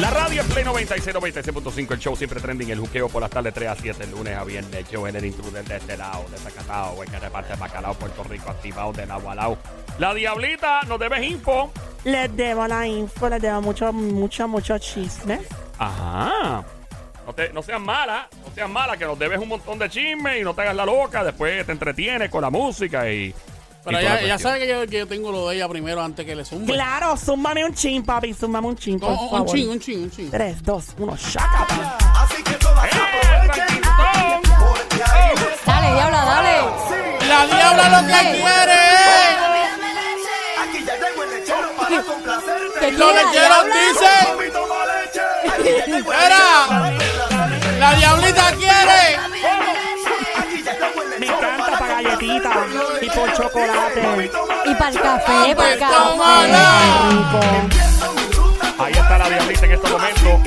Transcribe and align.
La 0.00 0.10
radio 0.10 0.42
en 0.42 0.48
Play 0.48 0.64
96, 0.64 1.16
96.5, 1.16 1.90
el 1.90 1.98
show 1.98 2.14
siempre 2.14 2.40
trending, 2.40 2.70
el 2.70 2.78
juqueo 2.78 3.08
por 3.08 3.20
las 3.20 3.30
tardes 3.32 3.52
3 3.52 3.68
a 3.68 3.74
7, 3.74 4.04
el 4.04 4.12
lunes 4.12 4.36
a 4.36 4.44
viernes, 4.44 4.72
el 4.72 4.86
show 4.86 5.04
en 5.08 5.16
el 5.16 5.24
intruder 5.24 5.64
de 5.64 5.76
este 5.76 5.96
lado, 5.96 6.24
de 6.30 6.36
Zacatao, 6.36 6.94
güey, 6.94 7.08
que 7.08 7.18
reparte 7.18 7.56
bacalao, 7.56 7.94
Puerto 7.94 8.22
Rico, 8.22 8.48
activado 8.48 8.92
de 8.92 9.02
agua 9.02 9.32
al 9.32 9.36
lado. 9.38 9.58
La 9.98 10.14
Diablita, 10.14 10.82
nos 10.82 11.00
debes 11.00 11.24
info. 11.24 11.72
Les 12.04 12.34
debo 12.36 12.68
la 12.68 12.86
info, 12.86 13.28
les 13.28 13.42
debo 13.42 13.60
mucho, 13.60 13.92
mucho, 13.92 14.46
mucho 14.46 14.78
chisme. 14.78 15.40
Ajá. 15.78 16.62
No, 17.26 17.32
te, 17.34 17.52
no 17.52 17.60
seas 17.60 17.80
mala, 17.80 18.28
no 18.46 18.54
seas 18.54 18.70
mala, 18.70 18.96
que 18.96 19.04
nos 19.04 19.18
debes 19.18 19.40
un 19.40 19.48
montón 19.48 19.80
de 19.80 19.90
chisme 19.90 20.38
y 20.38 20.44
no 20.44 20.54
te 20.54 20.62
hagas 20.62 20.76
la 20.76 20.86
loca, 20.86 21.24
después 21.24 21.66
te 21.66 21.72
entretienes 21.72 22.30
con 22.30 22.42
la 22.42 22.50
música 22.50 23.10
y... 23.10 23.34
Pero 23.88 23.98
ella, 24.00 24.14
la 24.14 24.20
ella 24.20 24.38
sabe 24.38 24.58
que 24.60 24.68
yo, 24.68 24.86
que 24.86 24.98
yo 24.98 25.06
tengo 25.06 25.32
lo 25.32 25.48
de 25.48 25.56
ella 25.56 25.68
primero 25.68 26.02
antes 26.02 26.24
que 26.26 26.34
le 26.36 26.44
zumbe. 26.44 26.72
Claro, 26.72 27.16
zúmbame 27.16 27.64
un 27.64 27.74
chin, 27.74 28.04
papi, 28.04 28.34
zúmbame 28.34 28.68
un 28.68 28.76
chin, 28.76 28.98
por 29.00 29.10
No, 29.10 29.20
un 29.22 29.30
favor. 29.30 29.54
chin, 29.56 29.68
un 29.70 29.80
chin, 29.80 30.02
un 30.04 30.10
chin. 30.10 30.30
3, 30.30 30.62
2, 30.62 30.84
1, 30.98 31.16
shaka. 31.16 31.66
Así 32.22 32.42
que 32.42 32.52
todas 32.52 32.84
¡Eh, 32.84 32.88
aprovechen 32.88 33.80
tranquilitón! 33.82 34.42
porque 34.60 35.02
ahí 35.02 35.34
Dale, 35.66 35.94
diabla, 35.94 36.24
dale. 36.24 37.28
La 37.28 37.46
diabla 37.46 37.88
lo 38.00 38.06
que 38.06 38.12
quiere 38.38 38.78
Aquí 40.60 40.84
ya 40.84 40.94
llegó 40.96 41.22
el 41.24 41.30
lechero 41.30 41.68
para 41.78 42.02
complacerte. 42.12 42.80
¿Qué 42.80 42.88
es. 42.88 42.98
Los 42.98 43.10
quiere, 43.12 43.26
lecheros 43.26 43.64
diabla? 43.64 43.74
dicen. 43.88 44.36
Mami, 44.36 44.50
toma 44.52 44.74
leche. 44.86 45.20
Aquí 45.48 45.68
ya 45.78 45.86
llegó 45.96 46.12
el 46.12 46.18
Era. 46.18 46.38
lechero 46.38 46.68
para 46.68 46.90
complacerte. 46.90 47.78
La 47.78 47.94
diablita 47.94 48.47
y 53.00 53.08
por 53.10 53.32
chocolate. 53.32 54.30
Y 54.66 54.74
para 54.74 54.90
el 54.90 55.00
café, 55.00 55.56
para 55.56 55.72
el 55.72 55.78
Tómala. 55.78 56.68
café. 57.32 58.82
Ahí 58.84 58.92
está 58.92 59.18
la 59.18 59.28
Diablita 59.28 59.66
en 59.66 59.72
estos 59.72 59.90
momentos. 59.90 60.40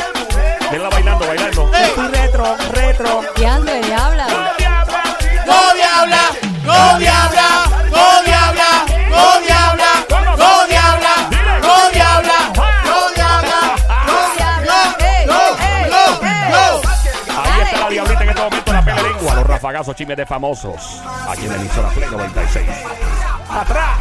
Venla 0.71 0.89
bailando, 0.89 1.27
bailando. 1.27 1.71
Retro, 2.11 2.55
retro. 2.71 3.21
Diabla. 3.35 3.73
¡No 5.45 5.73
diabla! 5.73 6.21
¡No 6.63 6.99
diabla! 6.99 7.65
¡No 7.89 8.23
diabla! 8.23 8.85
¡No 9.09 9.41
diabla! 9.41 9.89
¡No 10.37 10.67
diabla! 10.67 11.13
¡No 11.57 11.89
diabla! 11.89 12.35
¡No 12.85 13.09
diabla! 13.11 13.59
¡No 14.05 14.17
diabla! 14.35 14.79
Ey. 14.99 15.25
¡No! 15.25 15.35
Ahí 17.41 17.61
está 17.63 17.77
la 17.79 17.89
Diablita 17.89 18.23
en 18.23 18.29
este 18.29 18.41
momento, 18.41 18.73
la 18.73 18.81
pele 18.85 19.03
lengua, 19.03 19.35
los 19.35 19.47
rafagazos 19.47 19.95
chismes 19.95 20.17
de 20.17 20.25
famosos. 20.25 21.01
Aquí 21.31 21.45
en 21.45 21.51
el 21.53 21.59
emisora 21.61 21.89
Play 21.89 22.09
96. 22.09 22.69
Atrás. 23.49 23.97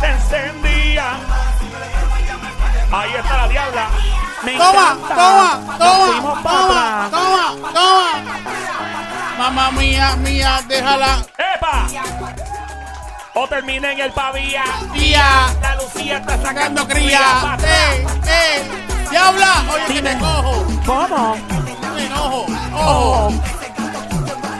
Se 0.00 0.06
encendía. 0.10 1.04
Ahí 2.90 3.10
está 3.14 3.36
la 3.36 3.48
Diabla. 3.48 3.88
Me 4.42 4.56
¡Toma! 4.56 4.96
encanta. 4.98 5.14
¡Toma! 5.14 5.60
¡Toma! 5.78 6.42
¡Toma! 6.42 7.08
¡Toma! 7.10 7.72
¡Toma! 7.72 8.10
Mamá 9.38 9.70
mía, 9.72 10.16
mía, 10.16 10.60
déjala. 10.66 11.24
¡Epa! 11.56 11.86
O 13.34 13.46
termina 13.48 13.92
en 13.92 14.00
el 14.00 14.12
pavía. 14.12 14.64
Tía, 14.92 15.46
La 15.60 15.74
Lucía 15.76 16.18
está 16.18 16.38
sacando 16.42 16.86
cría. 16.88 17.56
¡Eh! 17.64 18.06
¡Eh! 18.26 18.62
¡Diabla! 19.10 19.64
Oye, 19.72 19.84
que 19.86 20.02
te 20.02 20.08
Dime. 20.08 20.18
cojo. 20.18 20.66
¿Cómo? 20.86 21.36
¡Me 21.94 22.06
enojo! 22.06 22.46
¡Ojo! 22.74 23.32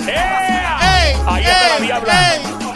¡Ea! 0.07 0.62
Ahí 1.27 1.45
está 1.45 1.69
la 1.69 1.81
Diabla. 1.81 2.12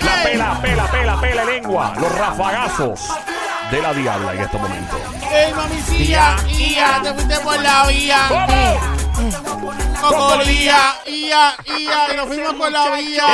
La 0.05 0.23
pela, 0.23 0.61
pela, 0.61 0.87
pela, 0.91 1.21
pela 1.21 1.45
lengua. 1.45 1.93
Los 1.99 2.13
rafagazos 2.17 3.09
de 3.71 3.83
la 3.83 3.93
Diabla 3.93 4.35
en 4.35 4.41
estos 4.41 4.61
momentos. 4.61 5.01
¡Ey, 5.31 5.53
mamicilla! 5.53 6.37
¡Ia! 6.49 7.01
¡Te 7.03 7.15
fuiste 7.15 7.37
por 7.41 7.61
la 7.61 7.87
vía! 7.89 8.19
¿Cómo? 8.29 8.96
¡Cocolía! 10.01 10.95
¡Ia! 11.07 11.55
¡Ia! 11.65 12.13
¡Y 12.13 12.17
nos 12.17 12.27
fuimos 12.27 12.55
por 12.55 12.71
la 12.71 12.91
vía! 12.97 13.25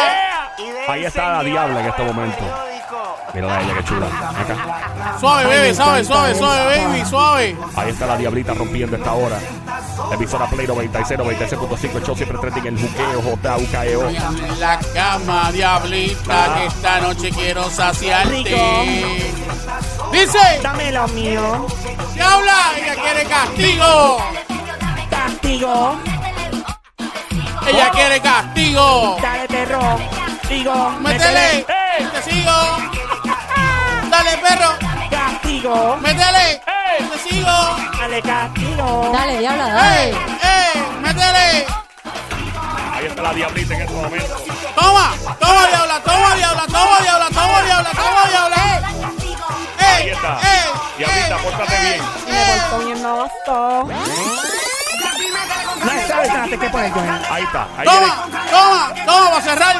Ahí 0.88 1.04
está 1.04 1.32
la 1.32 1.42
Diabla 1.44 1.80
en 1.80 1.86
estos 1.86 2.06
momentos. 2.06 2.46
Mira 3.34 3.56
a 3.56 3.62
ella, 3.62 3.74
qué 3.74 3.84
chula. 3.84 4.06
Acá. 4.06 5.18
Suave, 5.18 5.46
bebé, 5.46 5.74
suave, 5.74 6.04
suave, 6.04 6.34
suave, 6.34 6.64
baby, 6.86 7.04
suave. 7.06 7.56
Ahí 7.76 7.90
está 7.90 8.06
la 8.06 8.16
Diablita 8.16 8.52
rompiendo 8.54 8.96
esta 8.96 9.12
hora. 9.12 9.38
Emisora 10.12 10.46
Play 10.48 10.66
96, 10.66 11.18
96.5. 11.20 11.96
El 11.96 12.04
show 12.04 12.14
siempre 12.16 12.38
trending 12.38 12.66
el 12.66 12.78
juqueo, 12.78 13.22
J-U-K-E-O. 13.22 14.08
En 14.08 14.60
la 14.60 14.78
cama, 14.94 15.50
diablita, 15.52 16.54
que 16.54 16.66
esta 16.66 17.00
noche 17.00 17.30
quiero 17.30 17.68
saciarte. 17.70 18.42
Dice, 20.12 20.38
Dame 20.62 20.92
lo 20.92 21.08
mío. 21.08 21.66
diabla, 22.14 22.72
ella 22.76 22.94
quiere 23.02 23.24
castigo. 23.24 24.18
Castigo. 25.42 25.98
Ella 27.66 27.90
quiere 27.90 28.20
castigo. 28.20 29.16
Dale, 29.20 29.48
perro. 29.48 29.98
Digo, 30.48 30.90
Métele, 31.00 31.66
¡Ey! 31.66 32.04
te 32.12 32.22
sigo. 32.30 32.52
Dale, 34.10 34.36
perro, 34.38 34.70
Castigo. 35.10 35.96
métele, 36.00 36.52
¡Ey! 36.66 37.04
te 37.10 37.18
sigo. 37.28 37.76
Dale, 37.98 38.22
castigo. 38.22 39.10
Dale, 39.12 39.38
diabla, 39.38 39.66
¡Ey, 39.66 40.12
dale. 40.12 40.28
ey, 40.42 40.82
métele! 41.02 41.66
Ahí 42.92 43.06
está 43.06 43.22
la 43.22 43.32
Diablita 43.34 43.74
en 43.74 43.80
estos 43.82 43.96
momentos. 43.96 44.42
Toma, 44.76 45.12
toma, 45.40 45.66
diabla, 45.66 46.00
toma, 46.04 46.34
diabla, 46.36 46.66
toma, 46.66 47.00
diabla, 47.00 47.28
toma, 47.30 47.62
diabla, 47.62 47.90
toma, 47.90 48.28
diabla. 48.28 48.56
Ahí 49.78 50.04
¡Ey, 50.04 50.10
está. 50.10 50.38
Diablita, 50.98 51.36
pórtate 51.38 51.80
bien. 51.80 52.02
Me 52.28 52.60
portó 52.60 52.86
bien 52.86 53.06
oso. 53.06 53.88
No 55.84 55.90
sabes, 56.06 56.28
espérate, 56.28 56.58
¿qué 56.58 56.68
Joel? 56.70 57.26
Ahí 57.30 57.42
está. 57.42 57.66
Ahí 57.76 57.88
viene. 57.88 58.06
Toma, 58.06 58.14
toma, 58.50 58.94
toma, 59.06 59.30
para 59.30 59.42
cerrar. 59.42 59.76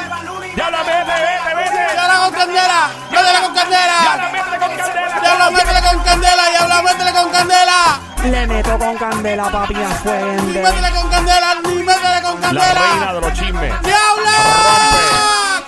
¡Diabla, 0.55 0.83
vete, 0.83 1.03
vete, 1.03 1.55
vete! 1.55 1.93
Diabla 1.93 2.15
con 2.19 2.31
candela, 2.33 2.89
métele 3.09 3.39
con 3.41 3.53
¡Diabla, 3.53 3.63
candela. 3.63 3.97
métele 4.31 4.57
con 4.59 4.73
candela! 4.73 5.21
Diabla, 5.21 5.49
métele 5.51 5.81
con 5.81 5.99
candela, 6.03 6.49
diabla, 6.49 6.81
métele 6.83 7.11
con 7.13 7.29
candela. 7.31 7.99
Le 8.23 8.47
meto 8.47 8.77
con 8.79 8.95
candela, 8.97 9.43
papi, 9.49 9.75
a 9.83 9.89
fuego. 9.89 10.43
Métele 10.43 10.91
con 10.91 11.09
candela, 11.09 11.55
ni 11.65 11.73
métele 11.83 12.21
con 12.21 12.41
La 12.41 12.49
reina 12.49 12.63
candela. 12.73 13.13
de 13.13 13.21
los 13.21 13.33
chismes. 13.33 13.81
¡Diabla! 13.81 14.37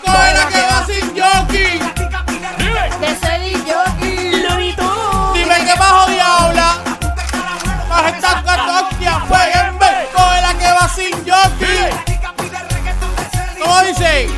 Coge 0.05 0.33
la 0.33 0.47
que 0.47 0.64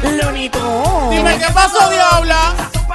dice? 0.01 0.23
Lunito. 0.23 1.07
Dime 1.11 1.37
qué 1.37 1.51
pasó, 1.53 1.89
diabla. 1.89 2.53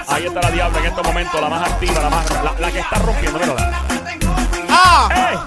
Ahí 0.09 0.27
está 0.27 0.41
la 0.43 0.51
Diabla 0.51 0.79
en 0.79 0.87
estos 0.87 1.05
momentos, 1.07 1.41
la 1.41 1.49
más 1.49 1.71
activa, 1.71 2.01
la 2.03 2.11
más 2.11 2.31
la, 2.43 2.53
la 2.59 2.71
que 2.71 2.81
está 2.81 2.97
rompiendo, 2.99 3.39
mírala. 3.39 3.71
Ah. 4.69 5.09
¡Eh! 5.15 5.39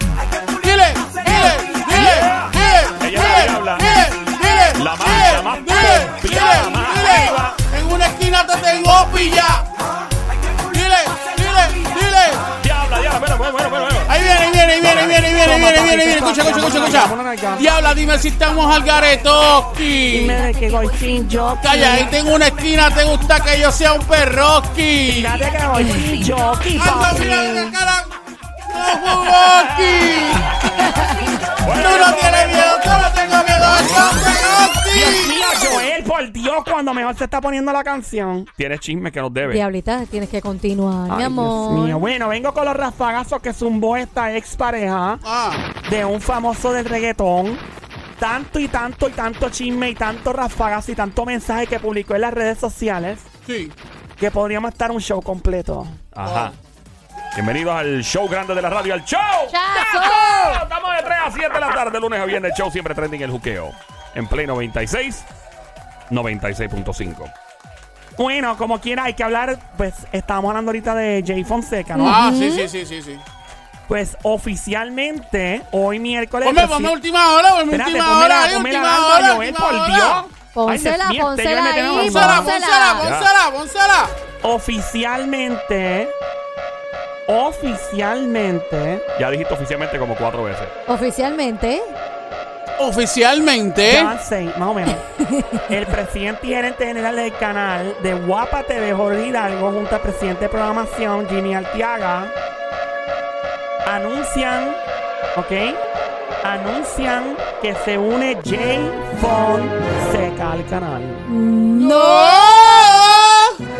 Dile, 0.63 0.93
dile, 1.25 1.53
dile, 1.87 2.15
dile, 2.51 3.09
Ella 3.09 3.19
es 3.19 3.21
la 3.21 3.27
dile, 3.27 3.43
diabla. 3.43 3.77
dile, 3.77 4.09
dile, 4.39 4.83
La 4.83 4.95
más- 4.95 5.05
dile, 5.05 5.33
la 5.33 5.41
más 5.43 5.57
dile, 5.65 6.07
dile, 6.23 6.35
la 6.35 6.69
más 6.69 6.95
dile. 6.95 7.79
En 7.79 7.91
una 7.91 8.05
esquina 8.07 8.47
te 8.47 8.57
tengo 8.57 9.05
pilla. 9.13 9.54
Viene, 15.71 15.95
viene. 15.95 16.13
Escucha, 16.15 16.41
escucha, 16.41 16.67
escucha, 16.67 17.03
escucha. 17.03 17.55
Diabla, 17.57 17.93
dime 17.93 18.19
si 18.19 18.27
estamos 18.29 18.75
al 18.75 18.83
garetoski. 18.83 20.19
Dime 20.19 20.41
de 20.41 20.53
que 20.53 20.69
voy 20.69 20.87
sin 20.99 21.29
jockey. 21.31 21.63
Calla, 21.63 21.93
ahí 21.93 22.07
tengo 22.11 22.35
una 22.35 22.47
esquina, 22.47 22.93
¿te 22.93 23.03
gusta 23.03 23.39
que 23.41 23.59
yo 23.59 23.71
sea 23.71 23.93
un? 23.93 24.05
Fíjate 24.05 25.51
que 25.51 25.57
jockey, 26.31 26.79
Anda, 26.79 27.13
mira 27.19 27.43
la 27.43 27.71
cara. 27.71 27.94
Por 36.25 36.33
Dios, 36.33 36.63
cuando 36.69 36.93
mejor 36.93 37.15
se 37.15 37.25
está 37.25 37.41
poniendo 37.41 37.71
la 37.71 37.83
canción. 37.83 38.45
Tienes 38.55 38.79
chismes 38.79 39.11
que 39.11 39.21
nos 39.21 39.33
debe. 39.33 39.53
Diablita, 39.53 40.05
tienes 40.05 40.29
que 40.29 40.41
continuar, 40.41 41.09
mi 41.09 41.17
Ay, 41.17 41.23
amor. 41.23 41.73
Dios 41.75 41.85
mío. 41.85 41.99
Bueno, 41.99 42.27
vengo 42.29 42.53
con 42.53 42.65
los 42.65 42.75
rafagazos 42.75 43.41
que 43.41 43.53
zumbó 43.53 43.97
esta 43.97 44.35
expareja 44.35 45.19
Ah, 45.23 45.51
de 45.89 46.05
un 46.05 46.21
famoso 46.21 46.71
del 46.73 46.85
reggaetón. 46.85 47.57
Tanto 48.19 48.59
y 48.59 48.67
tanto 48.69 49.09
y 49.09 49.11
tanto 49.11 49.49
chisme 49.49 49.89
y 49.89 49.95
tanto 49.95 50.31
rafagazo 50.31 50.91
y 50.91 50.95
tanto 50.95 51.25
mensaje 51.25 51.67
que 51.67 51.79
publicó 51.79 52.15
en 52.15 52.21
las 52.21 52.33
redes 52.33 52.57
sociales 52.57 53.19
sí. 53.45 53.69
que 54.17 54.31
podríamos 54.31 54.71
estar 54.71 54.89
un 54.91 55.01
show 55.01 55.21
completo. 55.21 55.85
Ajá. 56.15 56.53
Bienvenidos 57.35 57.75
al 57.75 58.01
show 58.05 58.29
grande 58.29 58.55
de 58.55 58.61
la 58.61 58.69
radio, 58.69 58.93
al 58.93 59.03
show. 59.03 59.19
¡Chazo! 59.51 60.63
Estamos 60.63 60.95
de 60.95 61.03
3 61.03 61.17
a 61.25 61.31
7 61.31 61.53
de 61.53 61.59
la 61.59 61.73
tarde, 61.73 61.99
lunes 61.99 62.17
a 62.21 62.25
viernes, 62.25 62.51
el 62.51 62.57
show 62.57 62.71
siempre 62.71 62.95
trending 62.95 63.21
el 63.21 63.31
juqueo. 63.31 63.71
En 64.13 64.25
Play 64.27 64.47
96, 64.47 65.25
96.5. 66.11 67.31
Bueno, 68.17 68.57
como 68.57 68.79
quiera, 68.79 69.03
hay 69.05 69.13
que 69.13 69.23
hablar. 69.23 69.57
Pues 69.77 69.93
estábamos 70.11 70.49
hablando 70.49 70.69
ahorita 70.69 70.95
de 70.95 71.23
Jay 71.25 71.43
Fonseca, 71.43 71.97
¿no? 71.97 72.05
Ah, 72.07 72.31
sí, 72.33 72.51
sí, 72.51 72.67
sí, 72.69 72.85
sí, 72.85 73.01
sí. 73.01 73.19
Pues 73.87 74.17
oficialmente, 74.23 75.61
hoy 75.71 75.99
miércoles. 75.99 76.47
Ponme, 76.47 76.61
presi- 76.63 76.69
ponme 76.69 76.89
última 76.89 77.33
hora, 77.35 77.49
ponme 77.49 77.63
Espérate, 77.63 77.91
última 77.91 78.05
pónmela, 78.07 78.25
hora, 78.25 78.43
ahí, 78.43 78.53
pónmela 78.55 78.79
última 78.79 78.95
algo, 78.95 79.07
hora, 79.07 79.35
Joel, 79.35 79.49
última 79.49 79.67
por 79.69 79.75
hora. 79.75 79.93
Dios. 79.95 80.25
Pónsela, 80.53 81.07
Ay, 81.09 81.17
Dios 81.17 81.25
mío, 81.25 81.33
este 81.33 81.43
pónsela 81.43 81.61
Joel 81.61 81.63
me 81.63 81.73
tiene 81.73 81.89
ahí, 81.89 81.95
pónsela, 82.11 82.97
pónsela, 82.97 83.51
pónsela. 83.53 84.07
Oficialmente. 84.43 86.07
Oficialmente. 87.27 89.03
Ya 89.19 89.29
dijiste 89.31 89.53
oficialmente 89.53 89.97
como 89.99 90.15
cuatro 90.15 90.43
veces. 90.43 90.67
Oficialmente. 90.87 91.81
Oficialmente. 92.79 94.03
más 94.03 94.31
o 94.69 94.73
menos. 94.73 94.95
El 95.69 95.85
presidente 95.87 96.47
y 96.47 96.49
gerente 96.49 96.85
general 96.85 97.15
del 97.15 97.33
canal 97.37 97.95
de 98.03 98.13
Guapa 98.13 98.63
TV, 98.63 98.93
Jorge 98.93 99.27
Hidalgo, 99.27 99.71
junto 99.71 99.95
al 99.95 100.01
presidente 100.01 100.41
de 100.45 100.49
programación, 100.49 101.27
Jimmy 101.29 101.55
Altiaga, 101.55 102.25
anuncian, 103.87 104.75
¿ok? 105.37 105.75
Anuncian 106.43 107.35
que 107.61 107.75
se 107.85 107.97
une 107.97 108.37
Jay 108.43 108.79
Fonseca 109.19 110.51
al 110.51 110.65
canal. 110.67 111.01
¡No! 111.29 111.95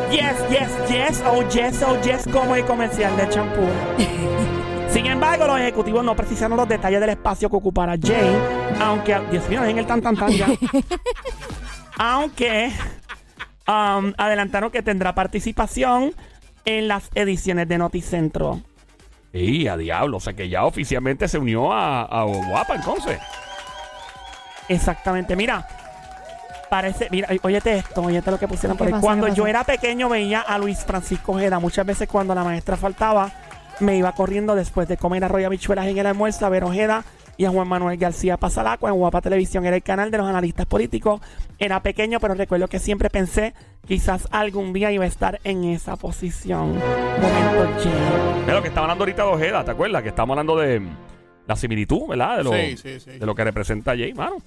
Yes, 0.09 0.35
yes, 0.49 0.71
yes, 0.89 1.23
oh 1.27 1.43
yes, 1.49 1.83
oh 1.83 2.01
yes, 2.01 2.25
como 2.31 2.55
el 2.55 2.65
comercial 2.65 3.15
de 3.17 3.29
champú. 3.29 3.67
Sin 5.15 5.23
embargo, 5.23 5.47
los 5.47 5.59
ejecutivos 5.61 6.03
no 6.03 6.13
precisaron 6.13 6.57
los 6.57 6.67
detalles 6.67 6.99
del 6.99 7.11
espacio 7.11 7.49
que 7.49 7.55
ocupará 7.55 7.95
Jay, 7.97 8.35
aunque, 8.81 9.17
Dios 9.31 9.47
mío, 9.47 9.63
en 9.63 9.77
el 9.77 9.87
tan 9.87 10.01
tan 10.01 10.17
tan 10.17 10.29
ya. 10.29 10.45
aunque 11.97 12.69
um, 13.65 14.11
adelantaron 14.17 14.71
que 14.71 14.81
tendrá 14.83 15.15
participación 15.15 16.13
en 16.65 16.89
las 16.89 17.09
ediciones 17.15 17.65
de 17.69 17.77
Noticentro. 17.77 18.59
Y 19.31 19.67
a 19.67 19.77
diablo, 19.77 20.17
o 20.17 20.19
sea 20.19 20.33
que 20.33 20.49
ya 20.49 20.65
oficialmente 20.65 21.29
se 21.29 21.37
unió 21.37 21.71
a, 21.71 22.01
a 22.01 22.23
Guapa 22.25 22.75
entonces. 22.75 23.17
Exactamente, 24.67 25.37
mira. 25.37 25.65
Parece, 26.69 27.07
mira, 27.09 27.29
óyete 27.41 27.77
esto, 27.77 28.01
óyete 28.01 28.31
lo 28.31 28.37
que 28.37 28.49
pusieron 28.49 28.75
por 28.75 28.87
¿Qué 28.87 28.89
ahí. 28.89 28.99
pasa, 28.99 29.01
Cuando 29.01 29.29
yo 29.29 29.47
era 29.47 29.63
pequeño 29.63 30.09
veía 30.09 30.41
a 30.41 30.57
Luis 30.57 30.83
Francisco 30.83 31.31
Ojeda. 31.31 31.57
Muchas 31.59 31.85
veces 31.85 32.09
cuando 32.09 32.35
la 32.35 32.43
maestra 32.43 32.75
faltaba, 32.75 33.31
me 33.79 33.97
iba 33.97 34.11
corriendo 34.13 34.55
después 34.55 34.87
de 34.87 34.97
comer 34.97 35.23
arroz 35.23 35.41
y 35.41 35.43
habichuelas 35.45 35.87
en 35.87 35.97
el 35.97 36.05
almuerzo 36.05 36.45
a 36.45 36.49
ver 36.49 36.63
Ojeda 36.63 37.03
y 37.37 37.45
a 37.45 37.49
Juan 37.49 37.67
Manuel 37.67 37.97
García 37.97 38.37
Pasalaco 38.37 38.87
en 38.87 38.95
Guapa 38.95 39.21
Televisión. 39.21 39.65
Era 39.65 39.75
el 39.75 39.83
canal 39.83 40.11
de 40.11 40.17
los 40.17 40.27
analistas 40.27 40.65
políticos. 40.65 41.21
Era 41.59 41.81
pequeño, 41.81 42.19
pero 42.19 42.33
recuerdo 42.33 42.67
que 42.67 42.79
siempre 42.79 43.09
pensé 43.09 43.53
quizás 43.85 44.27
algún 44.31 44.73
día 44.73 44.91
iba 44.91 45.03
a 45.03 45.07
estar 45.07 45.39
en 45.43 45.65
esa 45.65 45.95
posición. 45.95 46.79
Momento 47.21 48.53
lo 48.53 48.61
que 48.61 48.67
estaba 48.67 48.85
hablando 48.85 49.03
ahorita 49.03 49.23
de 49.23 49.29
Ojeda, 49.29 49.65
¿te 49.65 49.71
acuerdas? 49.71 50.03
Que 50.03 50.09
estamos 50.09 50.33
hablando 50.33 50.55
de 50.57 50.81
la 51.47 51.55
similitud, 51.55 52.07
¿verdad? 52.07 52.37
De 52.37 52.43
lo, 52.43 52.53
Sí, 52.53 52.77
sí, 52.77 52.99
sí. 52.99 53.19
De 53.19 53.25
lo 53.25 53.35
que 53.35 53.43
representa 53.43 53.91
Jay, 53.91 54.13
mano. 54.13 54.37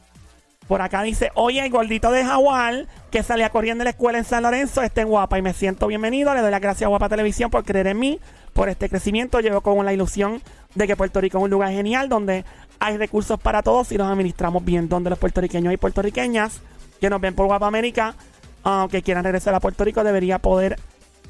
Por 0.67 0.83
acá 0.83 1.03
dice, 1.03 1.31
oye, 1.35 1.65
el 1.65 1.71
gordito 1.71 2.11
de 2.11 2.25
Jaguar 2.25 2.87
que 3.11 3.23
salía 3.23 3.49
corriendo 3.49 3.81
de 3.81 3.85
la 3.85 3.91
escuela 3.91 4.19
en 4.19 4.25
San 4.25 4.43
Lorenzo 4.43 4.83
está 4.83 5.01
en 5.01 5.09
Guapa 5.09 5.39
y 5.39 5.43
me 5.43 5.55
siento 5.55 5.87
bienvenido. 5.87 6.35
Le 6.35 6.43
doy 6.43 6.51
las 6.51 6.61
gracias 6.61 6.87
a 6.87 6.89
Guapa 6.89 7.09
Televisión 7.09 7.51
por 7.51 7.65
creer 7.65 7.87
en 7.87 7.99
mí, 7.99 8.21
por 8.59 8.69
este 8.69 8.89
crecimiento. 8.89 9.39
Llevo 9.39 9.61
con 9.61 9.85
la 9.85 9.93
ilusión 9.93 10.43
de 10.75 10.89
que 10.89 10.97
Puerto 10.97 11.21
Rico 11.21 11.39
es 11.39 11.45
un 11.45 11.51
lugar 11.51 11.71
genial 11.71 12.09
donde 12.09 12.45
hay 12.81 12.97
recursos 12.97 13.39
para 13.39 13.63
todos 13.63 13.93
y 13.93 13.97
los 13.97 14.09
administramos 14.09 14.65
bien, 14.65 14.89
donde 14.89 15.11
los 15.11 15.19
puertorriqueños 15.21 15.73
y 15.73 15.77
puertorriqueñas 15.77 16.61
que 17.01 17.09
nos 17.09 17.21
ven 17.21 17.37
por 17.37 17.47
Guapa 17.47 17.69
América, 17.69 18.17
ah, 18.65 18.89
que 18.91 19.01
quieran 19.01 19.23
regresar 19.23 19.55
a 19.55 19.61
Puerto 19.61 19.85
Rico, 19.85 20.03
debería 20.03 20.41
poder 20.41 20.77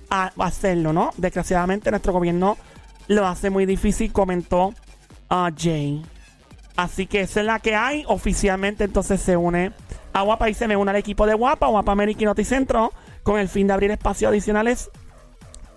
hacerlo, 0.09 0.95
¿no? 0.95 1.11
Desgraciadamente 1.19 1.91
nuestro 1.91 2.15
gobierno 2.15 2.57
lo 3.09 3.27
hace 3.27 3.51
muy 3.51 3.67
difícil, 3.67 4.11
comentó 4.11 4.73
ah, 5.29 5.51
Jay. 5.55 6.03
Así 6.77 7.07
que 7.07 7.21
esa 7.21 7.41
es 7.41 7.47
la 7.47 7.59
que 7.59 7.75
hay. 7.75 8.05
Oficialmente 8.09 8.85
entonces 8.85 9.21
se 9.21 9.37
une 9.37 9.73
a 10.15 10.23
Guapa 10.23 10.49
y 10.49 10.55
se 10.55 10.67
me 10.67 10.77
une 10.79 10.93
al 10.93 10.97
equipo 10.97 11.27
de 11.27 11.35
Guapa, 11.35 11.67
Guapa 11.67 11.93
América 11.93 12.23
y 12.23 12.25
Noticentro, 12.25 12.91
con 13.23 13.39
el 13.39 13.51
fin 13.51 13.67
de 13.67 13.75
abrir 13.75 13.91
espacios 13.91 14.31
adicionales 14.31 14.91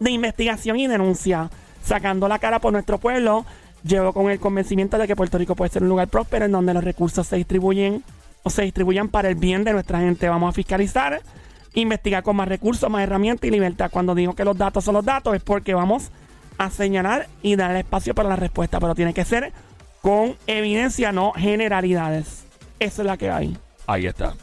de 0.01 0.11
investigación 0.11 0.79
y 0.79 0.87
denuncia, 0.87 1.49
sacando 1.83 2.27
la 2.27 2.39
cara 2.39 2.59
por 2.59 2.73
nuestro 2.73 2.97
pueblo. 2.97 3.45
Llevo 3.83 4.13
con 4.13 4.29
el 4.29 4.39
convencimiento 4.39 4.97
de 4.97 5.07
que 5.07 5.15
Puerto 5.15 5.37
Rico 5.37 5.55
puede 5.55 5.71
ser 5.71 5.83
un 5.83 5.89
lugar 5.89 6.07
próspero 6.07 6.45
en 6.45 6.51
donde 6.51 6.73
los 6.73 6.83
recursos 6.83 7.25
se 7.27 7.35
distribuyen 7.35 8.03
o 8.43 8.49
se 8.49 8.63
distribuyan 8.63 9.09
para 9.09 9.29
el 9.29 9.35
bien 9.35 9.63
de 9.63 9.73
nuestra 9.73 9.99
gente. 9.99 10.27
Vamos 10.27 10.49
a 10.49 10.53
fiscalizar, 10.53 11.21
investigar 11.75 12.23
con 12.23 12.35
más 12.35 12.47
recursos, 12.47 12.89
más 12.89 13.03
herramientas 13.03 13.47
y 13.47 13.51
libertad. 13.51 13.91
Cuando 13.91 14.15
digo 14.15 14.33
que 14.33 14.43
los 14.43 14.57
datos 14.57 14.83
son 14.83 14.95
los 14.95 15.05
datos 15.05 15.35
es 15.35 15.43
porque 15.43 15.75
vamos 15.75 16.11
a 16.57 16.71
señalar 16.71 17.27
y 17.43 17.55
dar 17.55 17.75
espacio 17.75 18.15
para 18.15 18.29
la 18.29 18.35
respuesta, 18.35 18.79
pero 18.79 18.95
tiene 18.95 19.13
que 19.13 19.23
ser 19.23 19.53
con 20.01 20.35
evidencia, 20.47 21.11
no 21.11 21.31
generalidades. 21.33 22.43
Esa 22.79 23.01
es 23.03 23.05
la 23.05 23.17
que 23.17 23.29
hay. 23.29 23.55
Ahí 23.85 24.07
está. 24.07 24.33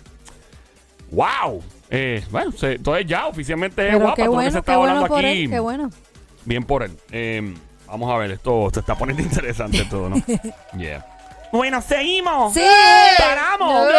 ¡Wow! 1.11 1.62
Eh, 1.90 2.25
bueno, 2.31 2.52
se- 2.52 2.73
entonces 2.75 3.06
ya 3.06 3.26
oficialmente 3.26 3.82
es 3.82 3.88
Pero 3.88 3.99
Guapa. 4.00 4.17
qué 4.17 4.25
todo 4.25 4.35
lo 4.35 4.38
que 4.40 4.44
se 4.44 4.50
bueno, 4.50 4.58
está 4.58 4.73
qué 4.73 4.76
bueno 4.76 4.90
hablando 4.93 5.08
por 5.14 5.25
aquí. 5.25 5.44
él, 5.44 5.50
qué 5.50 5.58
bueno. 5.61 5.90
Bien 6.44 6.64
por 6.64 6.82
él. 6.82 6.99
Eh, 7.11 7.55
vamos 7.87 8.12
a 8.12 8.17
ver, 8.19 8.31
esto 8.32 8.69
se 8.73 8.81
está 8.81 8.94
poniendo 8.94 9.23
interesante 9.29 9.85
todo, 9.87 10.08
¿no? 10.11 10.17
Yeah. 10.76 11.05
Bueno, 11.50 11.81
seguimos. 11.81 12.52
¡Sí! 12.52 12.61
¡Paramos! 13.19 13.87
No. 13.87 13.99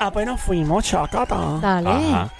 Ah, 0.00 0.10
pues 0.12 0.26
nos 0.26 0.40
fuimos, 0.40 0.82
chacata. 0.84 1.36
Dale. 1.60 1.90
Ajá. 1.90 2.30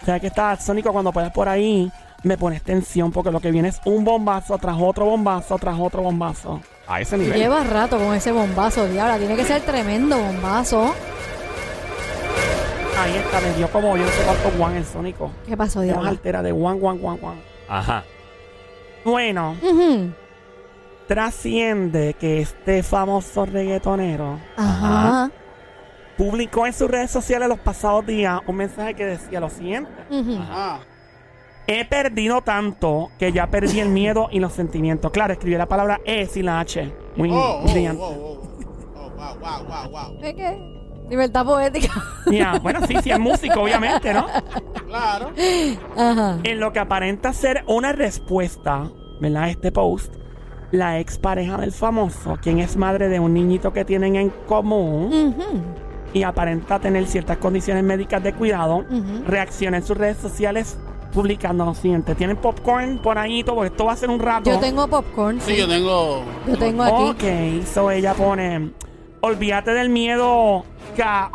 O 0.00 0.04
sea 0.06 0.18
que 0.18 0.28
está 0.28 0.56
Sónico 0.56 0.92
cuando 0.92 1.12
puedas 1.12 1.30
por 1.32 1.48
ahí, 1.48 1.92
me 2.22 2.38
pones 2.38 2.62
tensión 2.62 3.12
porque 3.12 3.30
lo 3.30 3.38
que 3.40 3.50
viene 3.50 3.68
es 3.68 3.80
un 3.84 4.02
bombazo 4.04 4.56
tras 4.58 4.76
otro 4.80 5.04
bombazo 5.04 5.58
tras 5.58 5.78
otro 5.78 6.02
bombazo. 6.02 6.60
A 6.88 7.00
ese 7.00 7.16
nivel. 7.18 7.38
Lleva 7.38 7.62
rato 7.64 7.98
con 7.98 8.14
ese 8.14 8.32
bombazo, 8.32 8.86
diabla. 8.88 9.18
Tiene 9.18 9.36
que 9.36 9.44
ser 9.44 9.60
tremendo 9.62 10.16
bombazo. 10.18 10.94
Ahí 12.98 13.16
está, 13.16 13.40
me 13.40 13.52
dio 13.54 13.68
como 13.68 13.96
yo 13.96 14.04
no 14.04 14.10
sé 14.10 14.22
cuánto 14.24 14.50
Juan 14.58 14.76
el 14.76 14.84
Sónico. 14.84 15.30
¿Qué 15.46 15.56
pasó, 15.56 15.78
Más 15.80 15.86
diabla? 15.88 16.08
altera 16.10 16.42
de 16.42 16.52
Juan, 16.52 16.78
Juan, 16.80 16.98
Juan, 16.98 17.18
Juan. 17.18 17.40
Ajá. 17.68 18.04
Bueno, 19.04 19.56
Ujú. 19.62 20.10
trasciende 21.08 22.14
que 22.14 22.40
este 22.40 22.82
famoso 22.82 23.44
reggaetonero 23.46 24.38
Ajá. 24.56 25.30
publicó 26.16 26.66
en 26.66 26.72
sus 26.72 26.88
redes 26.90 27.10
sociales 27.10 27.48
los 27.48 27.58
pasados 27.58 28.06
días 28.06 28.40
un 28.46 28.56
mensaje 28.56 28.94
que 28.94 29.06
decía 29.06 29.40
lo 29.40 29.50
siguiente. 29.50 29.90
Ujú. 30.10 30.38
Ah. 30.40 30.80
He 31.66 31.84
perdido 31.84 32.42
tanto 32.42 33.10
que 33.18 33.32
ya 33.32 33.46
perdí 33.48 33.80
el 33.80 33.88
miedo 33.88 34.28
y 34.30 34.38
los 34.40 34.52
sentimientos. 34.52 35.10
Claro, 35.12 35.32
escribió 35.32 35.58
la 35.58 35.66
palabra 35.66 36.00
E 36.04 36.26
sin 36.26 36.46
la 36.46 36.60
H. 36.60 36.92
Muy 37.16 37.30
Oh, 37.30 37.62
oh, 37.64 37.72
brillante. 37.72 38.02
oh, 38.02 38.08
oh. 38.08 38.42
Oh, 38.96 39.10
wow, 39.16 39.38
wow, 39.40 39.90
wow, 39.90 39.90
wow. 39.90 40.20
Libertad 41.10 41.44
poética. 41.44 41.92
Ya, 42.30 42.58
bueno, 42.62 42.80
sí, 42.86 42.96
sí, 43.02 43.10
es 43.10 43.18
músico, 43.18 43.60
obviamente, 43.62 44.14
¿no? 44.14 44.26
Claro. 44.86 45.30
Ajá. 45.96 46.38
En 46.42 46.60
lo 46.60 46.72
que 46.72 46.78
aparenta 46.78 47.32
ser 47.32 47.64
una 47.66 47.92
respuesta, 47.92 48.90
¿verdad? 49.20 49.42
a 49.44 49.50
Este 49.50 49.72
post, 49.72 50.14
la 50.70 50.98
expareja 51.00 51.58
del 51.58 51.72
famoso, 51.72 52.38
quien 52.40 52.58
es 52.58 52.76
madre 52.76 53.08
de 53.08 53.20
un 53.20 53.34
niñito 53.34 53.72
que 53.72 53.84
tienen 53.84 54.16
en 54.16 54.30
común 54.46 55.12
Ujú. 55.12 55.60
y 56.14 56.22
aparenta 56.22 56.78
tener 56.78 57.06
ciertas 57.06 57.36
condiciones 57.38 57.84
médicas 57.84 58.22
de 58.22 58.32
cuidado, 58.32 58.84
reacciona 59.26 59.78
en 59.78 59.82
sus 59.84 59.96
redes 59.98 60.16
sociales 60.16 60.78
publicando 61.12 61.66
lo 61.66 61.74
siguiente. 61.74 62.14
¿Tienen 62.14 62.38
popcorn 62.38 62.98
por 63.02 63.18
ahí? 63.18 63.44
Todo, 63.44 63.56
porque 63.56 63.70
esto 63.72 63.84
va 63.84 63.92
a 63.92 63.96
ser 63.96 64.08
un 64.08 64.18
rato. 64.18 64.48
Yo 64.50 64.58
tengo 64.58 64.88
popcorn. 64.88 65.40
Sí, 65.42 65.56
yo 65.58 65.68
tengo. 65.68 66.22
Yo 66.46 66.56
tengo 66.56 66.82
aquí. 66.84 67.60
Ok, 67.60 67.66
so 67.66 67.90
ella 67.90 68.14
pone, 68.14 68.70
olvídate 69.22 69.72
del 69.72 69.88
miedo, 69.88 70.64
ca 70.96 71.30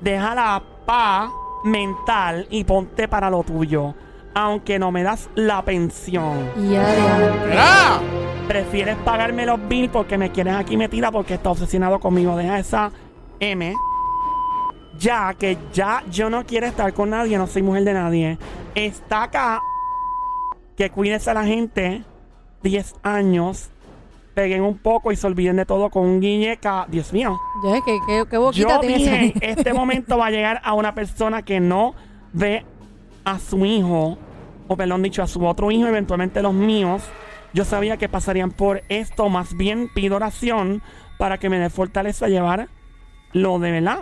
deja 0.00 0.34
la 0.34 0.62
paz 0.84 1.30
mental 1.64 2.46
y 2.50 2.64
ponte 2.64 3.08
para 3.08 3.28
lo 3.28 3.42
tuyo. 3.42 3.94
Aunque 4.34 4.78
no 4.78 4.92
me 4.92 5.02
das 5.02 5.30
la 5.34 5.64
pensión. 5.64 6.50
Ya. 6.70 8.00
Prefieres 8.46 8.96
pagarme 8.96 9.46
los 9.46 9.66
bills 9.66 9.90
porque 9.90 10.18
me 10.18 10.30
quieres 10.30 10.54
aquí 10.54 10.76
metida 10.76 11.10
porque 11.10 11.34
estás 11.34 11.52
obsesionado 11.52 11.98
conmigo. 11.98 12.36
Deja 12.36 12.58
esa 12.58 12.92
M. 13.40 13.74
Ya 14.98 15.34
que 15.34 15.56
ya 15.72 16.04
yo 16.10 16.28
no 16.28 16.44
quiero 16.44 16.66
estar 16.66 16.92
con 16.92 17.10
nadie, 17.10 17.38
no 17.38 17.46
soy 17.46 17.62
mujer 17.62 17.84
de 17.84 17.94
nadie. 17.94 18.38
Está 18.74 19.24
acá. 19.24 19.62
Que 20.76 20.90
cuides 20.90 21.26
a 21.28 21.34
la 21.34 21.44
gente. 21.44 22.04
10 22.62 22.96
años. 23.02 23.70
Peguen 24.36 24.62
un 24.62 24.76
poco 24.76 25.12
y 25.12 25.16
se 25.16 25.26
olviden 25.26 25.56
de 25.56 25.64
todo 25.64 25.88
con 25.88 26.04
un 26.04 26.20
guiñeca. 26.20 26.84
Dios 26.90 27.10
mío. 27.10 27.40
Ya, 27.64 27.80
¿qué, 27.80 27.98
qué, 28.06 28.24
qué 28.28 28.36
boquita 28.36 28.68
Yo 28.68 28.80
tiene 28.80 28.98
dije, 28.98 29.34
este 29.40 29.72
momento 29.72 30.18
va 30.18 30.26
a 30.26 30.30
llegar 30.30 30.60
a 30.62 30.74
una 30.74 30.94
persona 30.94 31.40
que 31.40 31.58
no 31.58 31.94
ve 32.34 32.66
a 33.24 33.38
su 33.38 33.64
hijo, 33.64 34.18
o 34.68 34.76
perdón 34.76 35.02
dicho, 35.02 35.22
a 35.22 35.26
su 35.26 35.42
otro 35.46 35.70
hijo, 35.70 35.88
eventualmente 35.88 36.42
los 36.42 36.52
míos. 36.52 37.02
Yo 37.54 37.64
sabía 37.64 37.96
que 37.96 38.10
pasarían 38.10 38.50
por 38.50 38.82
esto, 38.90 39.30
más 39.30 39.56
bien 39.56 39.88
pido 39.94 40.16
oración 40.16 40.82
para 41.16 41.38
que 41.38 41.48
me 41.48 41.58
dé 41.58 41.70
fortaleza 41.70 42.26
a 42.26 42.28
llevar 42.28 42.68
lo 43.32 43.58
de 43.58 43.70
verdad. 43.70 44.00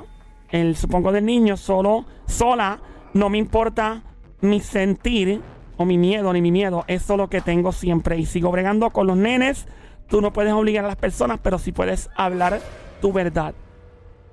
El 0.50 0.75
supongo 0.75 1.12
del 1.12 1.26
niño 1.26 1.57
solo, 1.57 2.07
sola, 2.26 2.81
no 3.12 3.29
me 3.29 3.38
importa 3.38 4.03
mi 4.41 4.59
sentir 4.59 5.41
o 5.76 5.85
mi 5.85 5.97
miedo 5.97 6.33
ni 6.33 6.43
mi 6.43 6.50
miedo, 6.50 6.85
es 6.88 7.09
lo 7.09 7.29
que 7.29 7.41
tengo 7.41 7.71
siempre 7.71 8.19
y 8.19 8.26
sigo 8.26 8.50
bregando 8.50 8.91
con 8.91 9.07
los 9.07 9.17
nenes 9.17 9.69
Tú 10.08 10.20
no 10.20 10.32
puedes 10.32 10.52
obligar 10.52 10.84
a 10.84 10.88
las 10.88 10.96
personas, 10.96 11.38
pero 11.42 11.58
sí 11.58 11.73
puedes 11.73 12.11
hablar 12.16 12.61
tu 13.00 13.12
verdad. 13.12 13.54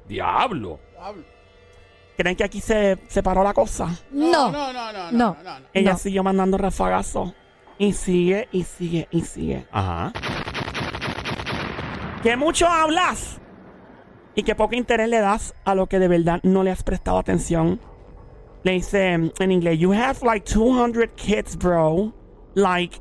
Diablo. 0.08 0.80
Diablo. 0.92 1.24
¿Creen 2.18 2.36
que 2.36 2.44
aquí 2.44 2.60
se, 2.62 2.98
se 3.08 3.24
paró 3.24 3.44
la 3.44 3.54
cosa? 3.54 3.88
No. 4.12 4.52
No, 4.52 4.72
no, 4.74 4.92
no, 4.92 4.94
no. 4.94 5.12
No. 5.12 5.38
no, 5.44 5.60
no. 5.60 5.66
Ella 5.74 5.94
No. 5.94 5.98
siguió 5.98 6.24
mandando 6.24 6.58
rafagazos. 6.58 7.34
Y 7.78 7.94
sigue, 7.94 8.48
y 8.52 8.64
sigue, 8.64 9.08
y 9.10 9.22
sigue. 9.22 9.66
Ajá. 9.72 10.12
Que 12.22 12.36
mucho 12.38 12.68
hablas 12.68 13.40
y 14.36 14.44
que 14.44 14.54
poco 14.54 14.76
interés 14.76 15.10
le 15.10 15.20
das 15.20 15.56
a 15.66 15.74
lo 15.74 15.88
que 15.88 15.98
de 15.98 16.08
verdad 16.08 16.40
no 16.44 16.64
le 16.64 16.70
has 16.72 16.84
prestado 16.84 17.18
atención. 17.18 17.80
Le 18.64 18.74
dice 18.74 19.14
en 19.14 19.52
inglés, 19.52 19.80
you 19.80 19.92
have 19.94 20.20
like 20.24 20.46
200 20.54 21.10
kids, 21.16 21.58
bro. 21.58 22.14
Like, 22.54 22.98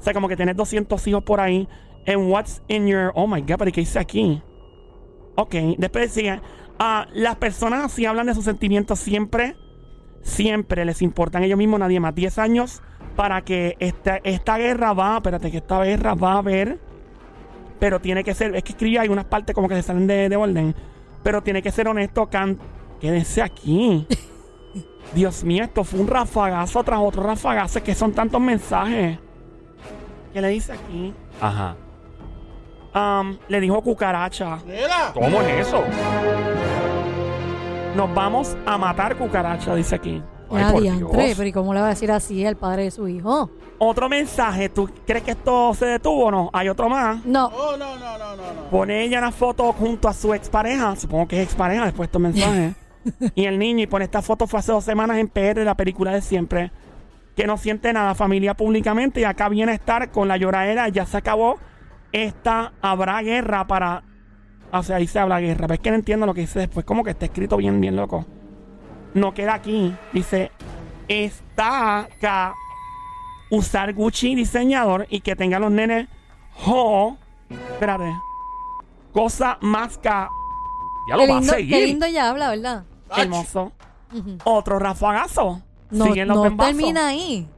o 0.00 0.02
sea, 0.02 0.12
como 0.12 0.26
que 0.28 0.34
tienes 0.36 0.56
200 0.56 1.06
hijos 1.06 1.22
por 1.22 1.40
ahí. 1.40 1.68
And 2.06 2.30
what's 2.30 2.62
in 2.68 2.86
your... 2.86 3.12
Oh 3.14 3.26
my 3.26 3.40
God, 3.40 3.56
pero 3.58 3.72
¿qué 3.72 3.80
dice 3.80 3.98
aquí? 3.98 4.42
Ok, 5.36 5.54
después 5.78 6.14
decía, 6.14 6.42
ah, 6.78 7.06
las 7.12 7.36
personas 7.36 7.84
así 7.84 8.06
hablan 8.06 8.26
de 8.26 8.34
sus 8.34 8.44
sentimientos 8.44 8.98
siempre, 8.98 9.56
siempre 10.22 10.84
les 10.84 11.02
importan 11.02 11.42
ellos 11.42 11.58
mismos, 11.58 11.80
nadie 11.80 12.00
más. 12.00 12.14
10 12.14 12.38
años 12.38 12.82
para 13.16 13.42
que 13.42 13.76
esta, 13.80 14.18
esta 14.24 14.58
guerra 14.58 14.92
va, 14.92 15.16
espérate, 15.16 15.50
que 15.50 15.58
esta 15.58 15.82
guerra 15.82 16.14
va 16.14 16.34
a 16.34 16.38
haber 16.38 16.78
pero 17.78 18.00
tiene 18.00 18.24
que 18.24 18.34
ser, 18.34 18.54
es 18.54 18.62
que 18.62 18.72
escribí 18.72 18.96
hay 18.96 19.08
unas 19.08 19.26
partes 19.26 19.54
como 19.54 19.68
que 19.68 19.74
se 19.74 19.82
salen 19.82 20.06
de, 20.06 20.30
de 20.30 20.36
orden, 20.36 20.74
pero 21.22 21.42
tiene 21.42 21.60
que 21.60 21.70
ser 21.70 21.86
honesto, 21.86 22.30
can, 22.30 22.58
quédese 22.98 23.42
aquí. 23.42 24.06
Dios 25.14 25.44
mío, 25.44 25.64
esto 25.64 25.84
fue 25.84 26.00
un 26.00 26.06
rafagazo 26.06 26.82
tras 26.82 27.00
otro 27.00 27.22
rafagazo, 27.22 27.78
es 27.78 27.84
que 27.84 27.94
son 27.94 28.12
tantos 28.12 28.40
mensajes. 28.40 29.18
¿Qué 30.32 30.40
le 30.40 30.48
dice 30.48 30.72
aquí? 30.72 31.12
Ajá. 31.40 31.76
Um, 32.94 33.36
le 33.48 33.60
dijo 33.60 33.80
cucaracha. 33.82 34.58
Mira. 34.66 35.10
¿Cómo 35.12 35.40
es 35.42 35.66
eso? 35.66 35.82
Nos 37.96 38.12
vamos 38.14 38.56
a 38.66 38.76
matar 38.78 39.16
cucaracha, 39.16 39.74
dice 39.74 39.94
aquí. 39.94 40.22
Ay, 40.50 40.62
Ya, 40.62 40.72
por 40.72 40.82
diantre, 40.82 41.22
Dios. 41.24 41.36
pero 41.36 41.48
¿y 41.48 41.52
cómo 41.52 41.74
le 41.74 41.80
va 41.80 41.86
a 41.86 41.90
decir 41.90 42.10
así 42.12 42.44
el 42.44 42.56
padre 42.56 42.84
de 42.84 42.90
su 42.90 43.08
hijo? 43.08 43.50
Otro 43.78 44.08
mensaje, 44.08 44.68
¿tú 44.68 44.88
crees 45.06 45.24
que 45.24 45.32
esto 45.32 45.74
se 45.74 45.86
detuvo 45.86 46.26
o 46.26 46.30
no? 46.30 46.50
Hay 46.52 46.68
otro 46.68 46.88
más. 46.88 47.24
No. 47.24 47.46
Oh, 47.46 47.76
no, 47.76 47.96
no, 47.96 48.18
no, 48.18 48.36
no, 48.36 48.52
no. 48.52 48.70
Pone 48.70 49.02
ella 49.04 49.18
una 49.18 49.32
foto 49.32 49.72
junto 49.72 50.08
a 50.08 50.12
su 50.12 50.34
expareja. 50.34 50.94
Supongo 50.96 51.26
que 51.28 51.40
es 51.40 51.44
expareja 51.46 51.84
después 51.84 52.08
de 52.08 52.10
estos 52.10 52.20
mensajes. 52.20 52.74
y 53.34 53.44
el 53.46 53.58
niño, 53.58 53.82
y 53.82 53.86
pone 53.86 54.04
esta 54.04 54.22
foto 54.22 54.46
fue 54.46 54.60
hace 54.60 54.72
dos 54.72 54.84
semanas 54.84 55.18
en 55.18 55.28
PR, 55.28 55.64
la 55.64 55.74
película 55.76 56.12
de 56.12 56.20
siempre. 56.22 56.70
Que 57.36 57.46
no 57.46 57.56
siente 57.56 57.92
nada, 57.92 58.14
familia 58.14 58.54
públicamente. 58.54 59.20
Y 59.20 59.24
acá 59.24 59.48
viene 59.48 59.72
a 59.72 59.74
estar 59.74 60.10
con 60.10 60.28
la 60.28 60.36
lloradera. 60.36 60.88
Ya 60.88 61.06
se 61.06 61.16
acabó. 61.16 61.58
Esta 62.14 62.72
habrá 62.80 63.20
guerra 63.22 63.66
para. 63.66 64.04
O 64.70 64.84
sea, 64.84 64.96
ahí 64.96 65.06
se 65.08 65.18
habla 65.18 65.40
guerra. 65.40 65.66
Pero 65.66 65.74
es 65.74 65.80
que 65.80 65.90
no 65.90 65.96
entiendo 65.96 66.26
lo 66.26 66.32
que 66.32 66.42
dice 66.42 66.60
después. 66.60 66.86
Como 66.86 67.02
que 67.02 67.10
está 67.10 67.24
escrito 67.24 67.56
bien, 67.56 67.80
bien 67.80 67.96
loco. 67.96 68.24
No 69.14 69.34
queda 69.34 69.54
aquí. 69.54 69.92
Dice. 70.12 70.52
Está 71.08 71.98
acá. 71.98 72.54
Usar 73.50 73.92
Gucci 73.94 74.36
diseñador 74.36 75.08
y 75.10 75.22
que 75.22 75.34
tengan 75.34 75.62
los 75.62 75.72
nenes. 75.72 76.06
Jo. 76.52 77.16
Espérate. 77.50 78.12
Cosa 79.12 79.58
más 79.60 79.98
ca 79.98 80.28
Ya 81.08 81.16
lo 81.16 81.22
Qué 81.22 81.28
va 81.28 81.36
a 81.36 81.40
lindo, 81.40 81.52
qué 81.52 81.58
seguir. 81.58 81.88
lindo 81.88 82.06
ella 82.06 82.30
habla, 82.30 82.50
¿verdad? 82.50 82.84
Hermoso. 83.16 83.72
Otro 84.44 84.78
rafagazo. 84.78 85.62
No, 85.90 86.06
Siguen 86.06 86.28
los 86.28 86.36
no 86.36 86.56
termina 86.56 87.08
ahí. 87.08 87.48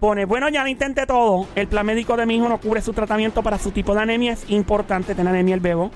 Pone, 0.00 0.26
bueno, 0.26 0.48
ya 0.48 0.62
lo 0.62 0.68
intenté 0.68 1.06
todo. 1.06 1.46
El 1.54 1.68
plan 1.68 1.86
médico 1.86 2.16
de 2.16 2.26
mi 2.26 2.36
hijo 2.36 2.48
no 2.48 2.58
cubre 2.58 2.82
su 2.82 2.92
tratamiento 2.92 3.42
para 3.42 3.58
su 3.58 3.70
tipo 3.70 3.94
de 3.94 4.02
anemia. 4.02 4.32
Es 4.32 4.50
importante 4.50 5.14
tener 5.14 5.32
anemia 5.32 5.54
el 5.54 5.60
bebo. 5.60 5.90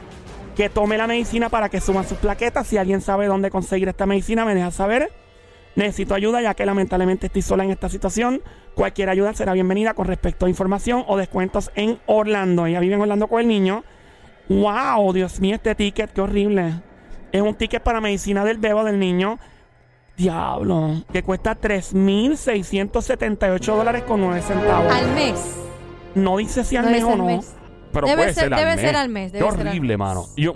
Que 0.56 0.68
tome 0.68 0.96
la 0.96 1.06
medicina 1.06 1.48
para 1.48 1.68
que 1.68 1.80
suban 1.80 2.06
sus 2.06 2.18
plaquetas. 2.18 2.66
Si 2.66 2.78
alguien 2.78 3.02
sabe 3.02 3.26
dónde 3.26 3.50
conseguir 3.50 3.88
esta 3.88 4.06
medicina, 4.06 4.44
me 4.44 4.54
deja 4.54 4.70
saber. 4.70 5.10
Necesito 5.76 6.14
ayuda 6.14 6.42
ya 6.42 6.54
que 6.54 6.66
lamentablemente 6.66 7.26
estoy 7.26 7.42
sola 7.42 7.64
en 7.64 7.70
esta 7.70 7.88
situación. 7.88 8.42
Cualquier 8.74 9.08
ayuda 9.10 9.34
será 9.34 9.52
bienvenida 9.52 9.94
con 9.94 10.06
respecto 10.06 10.46
a 10.46 10.48
información 10.48 11.04
o 11.06 11.16
descuentos 11.16 11.70
en 11.74 11.98
Orlando. 12.06 12.66
Ella 12.66 12.80
vive 12.80 12.94
en 12.94 13.00
Orlando 13.02 13.28
con 13.28 13.40
el 13.40 13.48
niño. 13.48 13.84
¡Wow! 14.48 15.12
Dios 15.12 15.40
mío, 15.40 15.54
este 15.54 15.74
ticket, 15.74 16.12
qué 16.12 16.20
horrible. 16.20 16.82
Es 17.32 17.40
un 17.42 17.54
ticket 17.54 17.82
para 17.82 18.00
medicina 18.00 18.44
del 18.44 18.58
bebo 18.58 18.82
del 18.82 18.98
niño. 18.98 19.38
Diablo. 20.24 21.02
Que 21.12 21.22
cuesta 21.22 21.58
3.678 21.58 23.76
dólares 23.76 24.02
con 24.04 24.20
9 24.20 24.42
centavos. 24.42 24.92
Al 24.92 25.12
mes. 25.14 25.56
No 26.14 26.36
dice 26.38 26.64
si 26.64 26.76
al 26.76 26.86
No 26.86 26.90
mes 26.90 27.04
o 27.04 27.16
no. 27.16 27.24
mes. 27.26 27.54
Pero 27.92 28.06
Debe 28.06 28.22
puede 28.22 28.34
ser- 28.34 28.44
ser, 28.44 28.54
al 28.54 28.60
debe 28.60 28.70
mes. 28.76 28.80
ser 28.80 28.96
al 28.96 29.08
mes, 29.08 29.32
debe 29.32 29.44
Qué 29.44 29.50
ser 29.50 29.60
al 29.62 29.66
horrible, 29.68 29.88
mes. 29.88 29.98
mano. 29.98 30.24
Yo, 30.36 30.52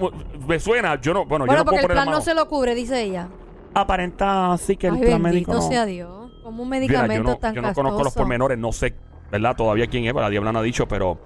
me 0.46 0.60
suena, 0.60 1.00
yo 1.00 1.12
no, 1.14 1.26
bueno, 1.26 1.46
yo 1.46 1.52
no 1.52 1.58
porque 1.64 1.66
puedo 1.70 1.76
el 1.78 1.82
poner 1.82 1.96
plan 1.96 2.06
la 2.06 2.12
no 2.12 2.20
se 2.20 2.34
lo 2.34 2.48
cubre, 2.48 2.74
dice 2.76 3.02
ella. 3.02 3.28
Aparenta 3.74 4.56
sí 4.58 4.76
que 4.76 4.86
el 4.86 4.94
Ay, 4.94 5.00
plan 5.02 5.20
médico 5.22 5.52
no. 5.54 5.62
sea 5.62 5.84
Dios. 5.84 6.30
Como 6.44 6.62
un 6.62 6.68
Mira, 6.68 6.80
medicamento 6.80 7.28
yo 7.30 7.34
no, 7.34 7.38
tan 7.38 7.54
yo 7.54 7.62
no 7.62 7.74
conozco 7.74 8.04
los 8.04 8.14
pormenores, 8.14 8.56
no 8.58 8.70
sé, 8.70 8.94
¿verdad? 9.32 9.56
Todavía 9.56 9.88
quién 9.88 10.04
es, 10.06 10.14
la 10.14 10.28
diabla 10.30 10.52
no 10.52 10.60
ha 10.60 10.62
dicho, 10.62 10.86
pero 10.86 11.18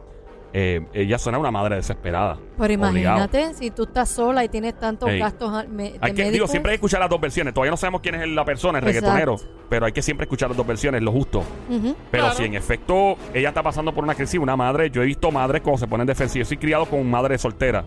eh, 0.52 0.87
ella 0.95 1.19
suena 1.19 1.38
una 1.38 1.50
madre 1.50 1.76
desesperada. 1.76 2.38
Pero 2.59 2.75
Obligado. 2.75 2.97
imagínate, 2.99 3.55
si 3.55 3.71
tú 3.71 3.83
estás 3.85 4.09
sola 4.09 4.45
y 4.45 4.49
tienes 4.49 4.78
tantos 4.78 5.09
Ey. 5.11 5.19
gastos 5.19 5.69
me- 5.69 5.93
de 5.93 5.99
Hay 6.00 6.12
que, 6.14 6.31
digo, 6.31 6.47
siempre 6.47 6.71
hay 6.73 6.75
que 6.76 6.81
escuchar 6.81 7.00
las 7.00 7.11
dos 7.11 7.21
versiones. 7.21 7.52
Todavía 7.55 7.71
no 7.71 7.76
sabemos 7.76 8.00
quién 8.00 8.14
es 8.14 8.28
la 8.28 8.45
persona, 8.45 8.78
el 8.78 8.87
Exacto. 8.88 9.11
reggaetonero. 9.12 9.37
Pero 9.69 9.87
hay 9.87 9.93
que 9.93 10.02
siempre 10.02 10.25
escuchar 10.25 10.49
las 10.49 10.57
dos 10.57 10.67
versiones, 10.67 11.02
lo 11.02 11.12
justo. 11.12 11.43
Pero 12.11 12.25
Claro. 12.25 12.35
si 12.35 12.45
en 12.45 12.55
efecto 12.55 13.17
ella 13.35 13.49
está 13.49 13.62
pasando 13.62 13.93
por 13.95 14.02
una 14.05 14.14
crisis, 14.14 14.40
una 14.40 14.57
madre, 14.57 14.90
yo 14.90 15.02
he 15.02 15.07
visto 15.07 15.31
madres 15.31 15.61
cuando 15.62 15.78
se 15.78 15.87
ponen 15.87 16.07
defensivas. 16.07 16.47
Yo 16.49 16.49
soy 16.50 16.57
criado 16.59 16.87
con 16.87 17.09
madre 17.11 17.37
soltera. 17.38 17.85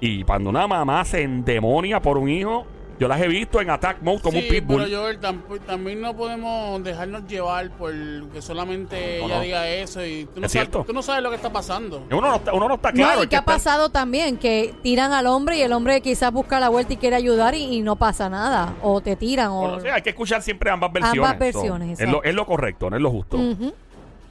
Y 0.00 0.24
cuando 0.24 0.50
una 0.50 0.66
mamá 0.66 1.04
se 1.04 1.22
endemonia 1.22 2.00
por 2.02 2.18
un 2.18 2.28
hijo, 2.28 2.66
yo 3.02 3.08
las 3.08 3.20
he 3.20 3.26
visto 3.26 3.60
en 3.60 3.68
attack 3.68 4.00
mode 4.00 4.20
como 4.20 4.38
sí, 4.38 4.44
un 4.44 4.48
pitbull. 4.48 4.84
Pero 4.84 5.00
Joel, 5.02 5.20
tamp- 5.20 5.60
también 5.66 6.00
no 6.00 6.14
podemos 6.16 6.82
dejarnos 6.84 7.26
llevar 7.26 7.68
por 7.72 7.92
que 8.32 8.40
solamente 8.40 9.18
No, 9.18 9.26
ella 9.26 9.36
no. 9.36 9.40
diga 9.42 9.68
eso 9.68 10.04
y 10.06 10.26
tú 10.26 10.38
no, 10.40 10.46
Es 10.46 10.52
sabes, 10.52 10.68
cierto. 10.68 10.84
tú 10.86 10.92
no 10.92 11.02
sabes 11.02 11.20
lo 11.22 11.30
que 11.30 11.36
está 11.36 11.52
pasando. 11.52 12.04
Uno 12.10 12.20
no 12.20 12.36
está, 12.36 12.52
uno 12.52 12.68
no 12.68 12.74
está 12.76 12.92
claro. 12.92 13.14
no, 13.16 13.20
y 13.20 13.24
es 13.24 13.28
qué 13.30 13.36
ha 13.36 13.40
está- 13.40 13.52
pasado 13.52 13.88
también, 13.88 14.36
que 14.36 14.72
tiran 14.82 15.12
al 15.12 15.26
hombre 15.26 15.56
y 15.58 15.62
el 15.62 15.72
hombre 15.72 16.00
quizás 16.00 16.32
busca 16.32 16.60
la 16.60 16.68
vuelta 16.68 16.92
y 16.92 16.96
quiere 16.96 17.16
ayudar 17.16 17.56
y, 17.56 17.64
y 17.64 17.80
no 17.82 17.96
pasa 17.96 18.28
nada. 18.30 18.74
O 18.82 19.00
te 19.00 19.16
tiran 19.16 19.48
o... 19.50 19.60
Bueno, 19.78 19.92
hay 19.92 20.02
que 20.02 20.10
escuchar 20.10 20.40
siempre 20.42 20.70
ambas 20.70 20.92
versiones. 20.92 21.18
Ambas 21.24 21.38
versiones, 21.40 21.98
So, 21.98 22.04
es, 22.04 22.10
lo, 22.10 22.22
es 22.22 22.34
lo 22.36 22.46
correcto, 22.46 22.88
no 22.88 22.96
es 22.96 23.02
lo 23.02 23.10
justo. 23.10 23.36
Ujú. 23.36 23.74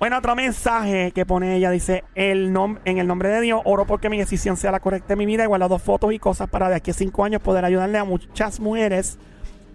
Bueno, 0.01 0.17
otro 0.17 0.35
mensaje 0.35 1.11
que 1.11 1.27
pone 1.27 1.55
ella 1.55 1.69
dice, 1.69 2.03
el 2.15 2.57
en 2.85 2.97
el 2.97 3.05
nombre 3.05 3.29
de 3.29 3.39
Dios, 3.39 3.61
oro 3.65 3.85
porque 3.85 4.09
mi 4.09 4.17
decisión 4.17 4.57
sea 4.57 4.71
la 4.71 4.79
correcta 4.79 5.13
en 5.13 5.19
mi 5.19 5.27
vida, 5.27 5.43
igual 5.43 5.61
dos 5.69 5.79
fotos 5.79 6.11
y 6.11 6.17
cosas 6.17 6.49
para 6.49 6.69
de 6.69 6.75
aquí 6.77 6.89
a 6.89 6.95
cinco 6.95 7.23
años 7.23 7.39
poder 7.39 7.63
ayudarle 7.65 7.99
a 7.99 8.03
muchas 8.03 8.59
mujeres 8.59 9.19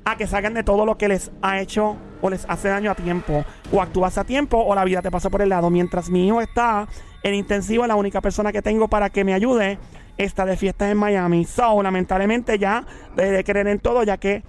a 0.04 0.16
que 0.16 0.26
salgan 0.26 0.52
de 0.54 0.64
todo 0.64 0.84
lo 0.84 0.98
que 0.98 1.06
les 1.06 1.30
ha 1.42 1.60
hecho 1.60 1.94
o 2.22 2.28
les 2.28 2.44
hace 2.48 2.66
daño 2.66 2.90
a 2.90 2.96
tiempo, 2.96 3.44
o 3.70 3.80
actúas 3.80 4.18
a 4.18 4.24
tiempo 4.24 4.58
o 4.58 4.74
la 4.74 4.82
vida 4.82 5.00
te 5.00 5.12
pasa 5.12 5.30
por 5.30 5.42
el 5.42 5.48
lado. 5.48 5.70
Mientras 5.70 6.10
mi 6.10 6.26
hijo 6.26 6.40
está 6.40 6.88
en 7.22 7.34
intensivo, 7.34 7.86
la 7.86 7.94
única 7.94 8.20
persona 8.20 8.50
que 8.50 8.62
tengo 8.62 8.88
para 8.88 9.10
que 9.10 9.22
me 9.22 9.32
ayude 9.32 9.78
está 10.18 10.44
de 10.44 10.56
fiestas 10.56 10.90
en 10.90 10.98
Miami. 10.98 11.44
So, 11.44 11.80
lamentablemente 11.84 12.58
ya 12.58 12.84
de 13.14 13.44
creer 13.44 13.68
en 13.68 13.78
todo, 13.78 14.02
ya 14.02 14.16
que 14.16 14.42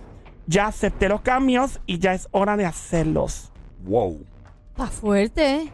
ya 0.48 0.65
acepté 0.65 1.07
los 1.07 1.22
cambios 1.22 1.79
y 1.86 2.00
ya 2.00 2.15
es 2.15 2.27
hora 2.31 2.57
de 2.57 2.65
hacerlos. 2.65 3.51
Wow. 3.86 4.25
Está 4.77 4.88
fuerte, 4.91 5.55
¿eh? 5.55 5.72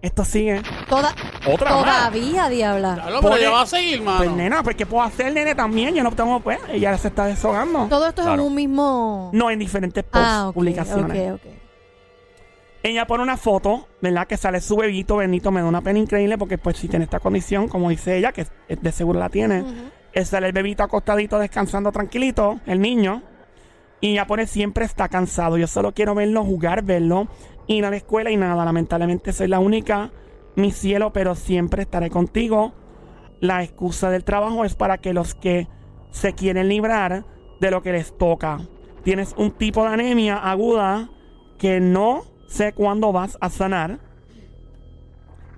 Esto 0.00 0.24
sigue. 0.24 0.62
Toda, 0.88 1.14
Otra 1.50 1.70
más. 1.74 1.82
todavía, 1.84 2.48
diabla. 2.48 2.94
Claro, 2.94 3.18
pero 3.22 3.38
ya 3.38 3.50
va 3.50 3.62
a 3.62 3.66
seguir, 3.66 4.02
mano. 4.02 4.18
Pues 4.18 4.30
nena, 4.32 4.62
pues 4.62 4.76
¿qué 4.76 4.84
puedo 4.86 5.02
hacer, 5.02 5.32
nene? 5.32 5.54
También 5.54 5.94
yo 5.94 6.02
no 6.04 6.12
tengo, 6.12 6.38
pues, 6.40 6.58
ella 6.70 6.96
se 6.98 7.08
está 7.08 7.24
deshogando. 7.24 7.86
Todo 7.88 8.06
esto 8.08 8.22
Claro. 8.22 8.34
es 8.34 8.40
en 8.40 8.46
un 8.46 8.54
mismo... 8.54 9.30
No, 9.32 9.50
en 9.50 9.58
diferentes 9.58 10.04
posts, 10.04 10.28
ah, 10.30 10.48
ok, 10.48 10.54
publicaciones. 10.54 11.32
ok, 11.32 11.40
ok. 11.46 11.52
Ella 12.82 13.06
pone 13.06 13.22
una 13.22 13.38
foto, 13.38 13.88
¿verdad? 14.02 14.26
Que 14.26 14.36
sale 14.36 14.60
su 14.60 14.76
bebito, 14.76 15.16
Benito, 15.16 15.50
me 15.50 15.62
da 15.62 15.66
una 15.66 15.80
pena 15.80 15.98
increíble 15.98 16.36
porque 16.36 16.58
pues 16.58 16.76
si 16.76 16.86
tiene 16.86 17.06
esta 17.06 17.18
condición, 17.18 17.66
como 17.68 17.88
dice 17.88 18.18
ella, 18.18 18.30
que 18.32 18.42
eh, 18.68 18.76
de 18.78 18.92
seguro 18.92 19.18
la 19.18 19.30
tiene, 19.30 19.64
eh, 20.12 20.24
sale 20.26 20.48
el 20.48 20.52
bebito 20.52 20.82
acostadito, 20.82 21.38
descansando 21.38 21.90
tranquilito, 21.92 22.60
el 22.66 22.80
niño, 22.82 23.22
y 24.02 24.12
ella 24.12 24.26
pone 24.26 24.46
siempre 24.46 24.84
está 24.84 25.08
cansado, 25.08 25.56
yo 25.56 25.66
solo 25.66 25.92
quiero 25.94 26.14
verlo 26.14 26.44
jugar, 26.44 26.82
verlo, 26.82 27.26
ir 27.66 27.84
a 27.84 27.90
la 27.90 27.96
escuela 27.96 28.30
y 28.30 28.36
nada, 28.36 28.64
lamentablemente 28.64 29.32
soy 29.32 29.48
la 29.48 29.58
única, 29.58 30.10
mi 30.56 30.70
cielo, 30.70 31.12
pero 31.12 31.34
siempre 31.34 31.82
estaré 31.82 32.10
contigo. 32.10 32.72
La 33.40 33.62
excusa 33.62 34.10
del 34.10 34.24
trabajo 34.24 34.64
es 34.64 34.74
para 34.74 34.98
que 34.98 35.12
los 35.12 35.34
que 35.34 35.68
se 36.10 36.32
quieren 36.34 36.68
librar 36.68 37.24
de 37.60 37.70
lo 37.70 37.82
que 37.82 37.92
les 37.92 38.16
toca. 38.16 38.60
Tienes 39.02 39.34
un 39.36 39.50
tipo 39.50 39.82
de 39.82 39.90
anemia 39.92 40.36
aguda 40.36 41.10
que 41.58 41.80
no 41.80 42.24
sé 42.46 42.72
cuándo 42.72 43.12
vas 43.12 43.36
a 43.40 43.50
sanar. 43.50 43.98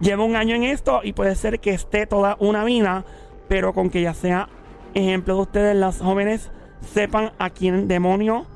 Llevo 0.00 0.24
un 0.24 0.36
año 0.36 0.54
en 0.54 0.64
esto 0.64 1.00
y 1.04 1.12
puede 1.12 1.34
ser 1.36 1.60
que 1.60 1.70
esté 1.70 2.06
toda 2.06 2.36
una 2.40 2.64
vida, 2.64 3.04
pero 3.48 3.72
con 3.72 3.90
que 3.90 4.02
ya 4.02 4.14
sea 4.14 4.48
ejemplo 4.94 5.36
de 5.36 5.40
ustedes, 5.42 5.76
las 5.76 6.00
jóvenes, 6.00 6.50
sepan 6.80 7.32
a 7.38 7.50
quién 7.50 7.88
demonio 7.88 8.46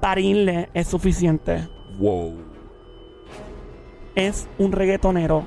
parirle 0.00 0.68
es 0.74 0.88
suficiente. 0.88 1.68
Wow. 1.98 2.51
Es 4.14 4.48
un 4.58 4.72
reggaetonero. 4.72 5.44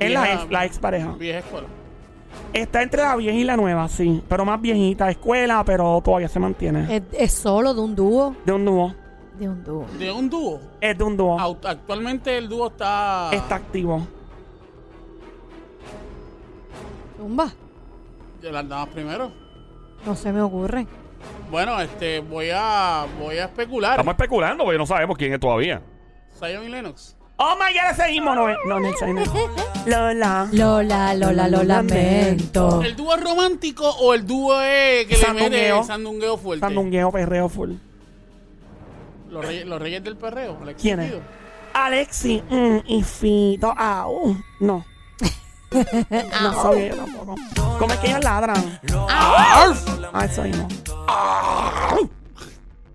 Es 0.00 0.10
la 0.10 0.34
ex, 0.34 0.50
la 0.50 0.64
ex 0.64 0.78
pareja. 0.78 1.14
Vieja 1.18 1.38
escuela. 1.38 1.68
Está 2.52 2.82
entre 2.82 3.02
la 3.02 3.16
vieja 3.16 3.36
y 3.36 3.44
la 3.44 3.56
nueva, 3.56 3.88
sí. 3.88 4.22
Pero 4.28 4.44
más 4.44 4.60
viejita, 4.60 5.10
escuela, 5.10 5.62
pero 5.64 6.00
todavía 6.04 6.28
se 6.28 6.38
mantiene. 6.38 6.96
Es, 6.96 7.02
es 7.12 7.32
solo 7.32 7.72
de 7.72 7.80
un 7.80 7.94
dúo. 7.94 8.34
De 8.44 8.52
un 8.52 8.64
dúo. 8.64 8.94
De 9.38 9.48
un 9.48 9.64
dúo. 9.64 9.86
De 9.98 10.12
un 10.12 10.30
dúo. 10.30 10.60
Es 10.80 10.96
de 10.98 11.04
un 11.04 11.16
dúo. 11.16 11.38
Actualmente 11.40 12.36
el 12.36 12.48
dúo 12.48 12.68
está. 12.68 13.30
Está 13.32 13.56
activo. 13.56 14.06
Zumba. 17.16 17.52
De 18.40 18.52
las 18.52 18.68
damas 18.68 18.88
primero. 18.88 19.32
No 20.04 20.14
se 20.14 20.32
me 20.32 20.40
ocurre. 20.40 20.86
Bueno, 21.50 21.80
este, 21.80 22.20
voy 22.20 22.50
a, 22.52 23.06
voy 23.18 23.38
a 23.38 23.44
especular. 23.46 23.92
Estamos 23.92 24.12
especulando 24.12 24.64
porque 24.64 24.78
no 24.78 24.86
sabemos 24.86 25.16
quién 25.16 25.32
es 25.32 25.40
todavía. 25.40 25.82
Zion 26.38 26.64
y 26.64 26.68
Lennox. 26.68 27.15
Oh 27.38 27.54
my 27.56 27.72
god, 27.72 27.90
ese 27.90 28.10
mismo 28.12 28.34
no 28.34 28.48
es. 28.48 28.56
No, 28.64 28.80
no 28.80 28.88
es 28.88 29.00
no. 29.02 29.22
Lola. 29.86 30.48
Lola, 30.52 31.14
Lola, 31.14 31.48
lo 31.48 31.62
lamento. 31.62 32.82
¿El 32.82 32.96
dúo 32.96 33.14
es 33.14 33.22
romántico 33.22 33.88
o 33.88 34.14
el 34.14 34.26
dúo 34.26 34.58
es 34.60 35.06
que 35.06 35.18
le 35.18 35.32
mete 35.34 35.84
Sandungueo. 35.84 36.38
fuerte? 36.38 36.60
Sandungueo, 36.66 37.12
perreo 37.12 37.48
full. 37.48 37.72
Los 39.30 39.44
reyes, 39.44 39.66
los 39.66 39.80
reyes 39.80 40.02
del 40.02 40.16
perreo. 40.16 40.58
¿Quién 40.80 41.00
es? 41.00 41.10
Fido. 41.10 41.20
Alexi 41.74 42.42
mm, 42.48 42.78
y 42.86 43.02
Fito. 43.02 43.74
Ah, 43.76 44.06
uh, 44.08 44.34
no. 44.60 44.86
no 46.42 46.62
soy 46.62 46.88
yo 46.88 46.96
tampoco. 46.96 47.34
¿Cómo 47.78 47.92
es 47.92 48.00
que 48.00 48.06
ellos 48.08 48.24
ladran? 48.24 48.80
Ah, 49.10 49.74
eso 50.24 50.42
mismo. 50.42 50.68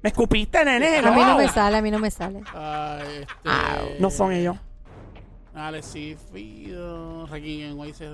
¿Me 0.02 0.10
escupiste, 0.10 0.66
nene? 0.66 0.98
A 0.98 1.12
mí 1.12 1.22
no 1.24 1.38
me 1.38 1.48
sale, 1.48 1.78
a 1.78 1.82
mí 1.82 1.92
no 1.92 2.00
me 2.00 2.10
sale. 2.10 2.42
Ay, 2.56 3.22
este, 3.22 4.00
No 4.00 4.10
son 4.10 4.32
ellos. 4.32 4.56
Alex 5.54 5.86
sí, 5.86 6.16
Fido. 6.34 7.28
Rakim 7.28 7.62
en 7.72 7.78
White 7.80 7.98
se. 7.98 8.06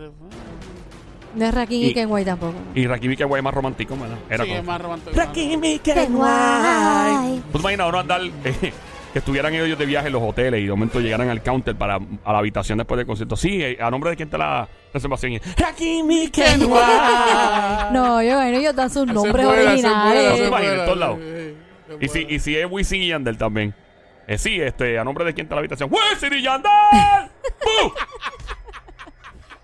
No 1.35 1.45
es 1.45 1.53
Rakim 1.53 1.81
y, 1.81 1.85
Y- 1.87 1.93
Kenway 1.93 2.25
tampoco. 2.25 2.55
Y 2.73 2.87
Rakim 2.87 3.15
que 3.15 3.23
es 3.23 3.43
más 3.43 3.53
romántico, 3.53 3.95
¿verdad? 3.95 4.17
Era 4.29 4.43
Sí, 4.43 4.49
como- 4.49 4.59
es 4.61 4.65
más 4.65 4.81
romántico. 4.81 5.11
Rakimi, 5.15 5.79
guay. 6.09 7.41
¿Tú 7.51 7.51
te 7.53 7.59
imaginas 7.59 7.89
uno 7.89 7.99
andar, 7.99 8.21
eh, 8.43 8.73
que 9.13 9.19
estuvieran 9.19 9.53
ellos 9.53 9.77
de 9.77 9.85
viaje 9.85 10.07
en 10.07 10.13
los 10.13 10.23
hoteles 10.23 10.59
y 10.61 10.63
de 10.65 10.69
momento 10.71 10.99
llegaran 10.99 11.29
al 11.29 11.41
counter 11.43 11.75
para 11.75 11.95
a 12.25 12.31
la 12.33 12.39
habitación 12.39 12.79
después 12.79 12.97
del 12.97 13.05
concierto? 13.05 13.35
Sí, 13.35 13.61
eh, 13.61 13.77
a 13.79 13.91
nombre 13.91 14.09
de 14.09 14.15
quién 14.15 14.27
está 14.27 14.37
la 14.39 14.67
reservación. 14.93 15.33
Y, 15.33 15.39
Rakimi, 15.39 16.31
guay. 16.65 16.83
No, 17.93 18.21
yo 18.23 18.35
bueno, 18.35 18.57
ellos 18.57 18.75
dan 18.75 18.89
sus 18.89 19.05
nombres 19.05 19.45
No 19.45 19.53
se 19.53 19.67
originales. 19.67 20.33
esa 20.39 20.47
imagina, 20.47 20.73
es 20.73 20.79
en 20.79 20.85
todos 20.85 20.97
lados. 20.97 21.19
Es 21.99 22.01
y, 22.01 22.07
si, 22.07 22.25
y 22.35 22.39
si 22.39 22.57
es 22.57 22.67
Wisin 22.69 23.01
y 23.01 23.07
Yandel 23.09 23.37
también. 23.37 23.73
Eh, 24.27 24.37
sí, 24.37 24.59
este, 24.61 24.99
a 24.99 25.03
nombre 25.03 25.23
de 25.25 25.33
quién 25.33 25.45
está 25.45 25.55
la 25.55 25.59
habitación. 25.59 25.89
¡Wisin 25.91 26.33
y 26.33 26.41
Yandel! 26.41 26.71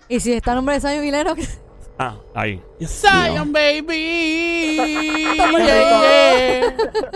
Y 0.08 0.20
si 0.20 0.32
está 0.34 0.50
el 0.52 0.56
nombre 0.56 0.78
de 0.78 1.06
y 1.06 1.10
Lennox, 1.10 1.60
Ah, 1.98 2.16
ahí. 2.34 2.60
Zion, 2.84 3.52
baby. 3.52 4.76
Yeah. 5.36 6.74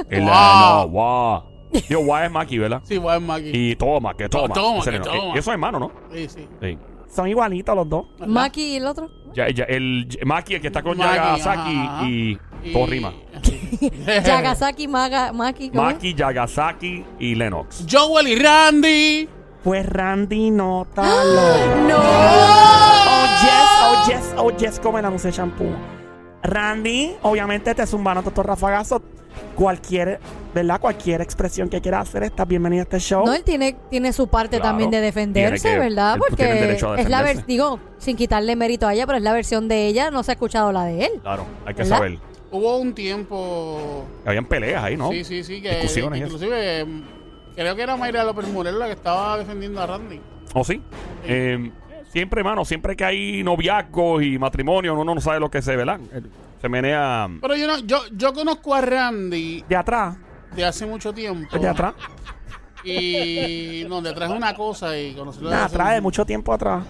El, 0.09 0.21
Wow. 0.23 0.31
No, 0.31 0.88
wow. 0.88 1.43
Digo, 1.88 2.00
guau 2.05 2.25
es 2.25 2.31
Maki, 2.31 2.59
¿verdad? 2.59 2.81
Sí, 2.85 2.97
voy 2.97 3.15
a 3.15 3.21
Maki. 3.21 3.50
Y 3.53 3.77
toma, 3.77 4.15
que 4.15 4.29
toma. 4.29 4.55
Toma, 4.55 4.85
que 4.85 4.93
no- 4.93 5.05
toma. 5.05 5.19
y 5.35 5.38
Eso 5.38 5.38
es 5.38 5.49
hermano, 5.49 5.79
¿no? 5.81 5.93
Sí, 6.12 6.29
sí. 6.29 6.49
Sí. 6.62 6.79
Son 7.11 7.29
igualitos 7.29 7.75
los 7.75 7.88
dos. 7.88 8.07
¿Verdad? 8.19 8.27
Maki 8.29 8.62
y 8.62 8.77
el 8.77 8.87
otro. 8.87 9.11
Ya, 9.35 9.49
ya, 9.50 9.65
el 9.65 10.09
Maki, 10.25 10.55
el 10.55 10.61
que 10.61 10.69
está 10.69 10.83
con 10.83 10.97
Maki, 10.97 11.15
Yagasaki 11.17 11.71
ajá, 11.77 11.97
ajá. 11.99 12.09
y, 12.09 12.38
Y- 12.65 12.73
todo 12.73 12.87
rima. 12.87 13.12
Yagasaki, 14.07 14.88
Maga, 14.88 15.33
Maki. 15.33 15.71
¿cómo 15.71 15.88
es? 15.88 15.95
Maki, 15.95 16.15
Yagasaki 16.15 17.05
y 17.19 17.35
Lennox. 17.35 17.85
Joel 17.91 18.29
y 18.29 18.37
Randy. 18.37 19.29
Pues 19.62 19.87
Randy 19.87 20.50
Nótalo. 20.50 21.77
¡No! 21.88 21.97
Oh 21.99 23.27
yes, 23.43 23.71
oh 23.83 24.09
yes, 24.09 24.35
oh 24.37 24.50
yes, 24.57 24.81
como 24.81 24.99
el 24.99 25.05
anuncio 25.05 25.31
de 25.31 25.37
champú. 25.37 25.67
Randy, 26.43 27.17
obviamente 27.23 27.75
te 27.75 27.87
zumbando 27.87 28.21
estos 28.28 28.45
rafagazos. 28.47 29.02
Cualquier, 29.54 30.19
¿verdad? 30.54 30.80
Cualquier 30.80 31.21
expresión 31.21 31.69
que 31.69 31.80
quieras 31.80 32.09
hacer, 32.09 32.25
estás 32.25 32.47
bienvenido 32.49 32.80
a 32.82 32.85
este 32.85 32.99
show. 32.99 33.25
No, 33.25 33.35
él 33.35 33.45
tiene, 33.45 33.76
tiene 33.91 34.13
su 34.13 34.26
parte 34.28 34.56
Claro. 34.56 34.71
también 34.71 34.91
de 34.91 35.00
defenderse, 35.00 35.61
Tiene 35.69 35.76
que- 35.76 35.89
¿verdad? 35.91 36.15
él 36.15 36.21
Porque 36.28 36.45
derecho 36.45 36.93
a 36.93 36.99
es 37.00 37.09
la 37.09 37.19
defenderse. 37.19 37.25
versión, 37.25 37.47
digo, 37.47 37.80
sin 37.99 38.17
quitarle 38.17 38.56
mérito 38.56 38.87
a 38.89 38.95
ella, 38.95 39.06
pero 39.06 39.19
es 39.19 39.23
la 39.25 39.32
versión 39.32 39.69
de 39.69 39.87
ella, 39.87 40.11
no 40.11 40.23
se 40.25 40.32
ha 40.32 40.35
escuchado 40.35 40.73
la 40.73 40.85
de 40.85 41.04
él. 41.04 41.11
Claro, 41.23 41.45
hay 41.67 41.75
que 41.75 41.82
¿Verdad? 41.82 41.97
saber. 41.99 42.19
Hubo 42.50 42.78
un 42.78 42.95
tiempo. 42.95 44.06
Habían 44.25 44.47
peleas 44.47 44.82
ahí, 44.84 44.97
¿no? 44.97 45.11
Sí, 45.11 45.25
sí, 45.25 45.45
sí. 45.45 45.61
Que, 45.61 45.71
Discusiones 45.76 46.21
inclusive, 46.23 46.84
mm, 46.84 47.02
creo 47.54 47.76
que 47.76 47.82
era 47.82 47.97
Mayra 47.97 48.25
López 48.25 48.49
Morel 48.49 48.78
la 48.78 48.87
que 48.87 48.93
estaba 48.93 49.37
defendiendo 49.39 49.80
a 49.82 49.87
Randy. 49.87 50.21
¿O 50.54 50.65
sí? 50.65 50.80
Eh, 51.25 51.71
siempre, 52.11 52.41
hermano, 52.41 52.65
siempre 52.65 52.97
que 52.97 53.04
hay 53.04 53.43
noviazgos 53.43 54.23
y 54.23 54.39
matrimonio, 54.39 54.95
uno 54.99 55.15
no 55.15 55.21
sabe 55.21 55.41
lo 55.41 55.50
que 55.50 55.61
se, 55.61 55.76
¿verdad? 55.76 56.00
Eh, 56.13 56.23
Se 56.61 56.69
menea... 56.71 57.28
Pero 57.41 57.54
yo 57.54 57.67
no, 57.67 57.78
yo, 57.80 58.00
yo 58.13 58.32
conozco 58.32 58.75
a 58.75 58.80
Randy 58.80 59.63
De 59.69 59.76
atrás, 59.76 60.17
de 60.56 60.65
hace 60.65 60.87
mucho 60.87 61.13
tiempo. 61.13 61.58
de 61.58 61.69
atrás. 61.69 61.95
Y 62.82 63.84
no, 63.89 64.00
de 64.00 64.11
atrás 64.11 64.30
es 64.30 64.37
una 64.37 64.54
cosa 64.54 64.99
y 64.99 65.13
conocerlo 65.13 65.50
De 65.50 65.56
atrás, 65.56 65.95
de 65.95 66.00
mucho 66.00 66.25
tiempo 66.25 66.52
atrás. 66.52 66.84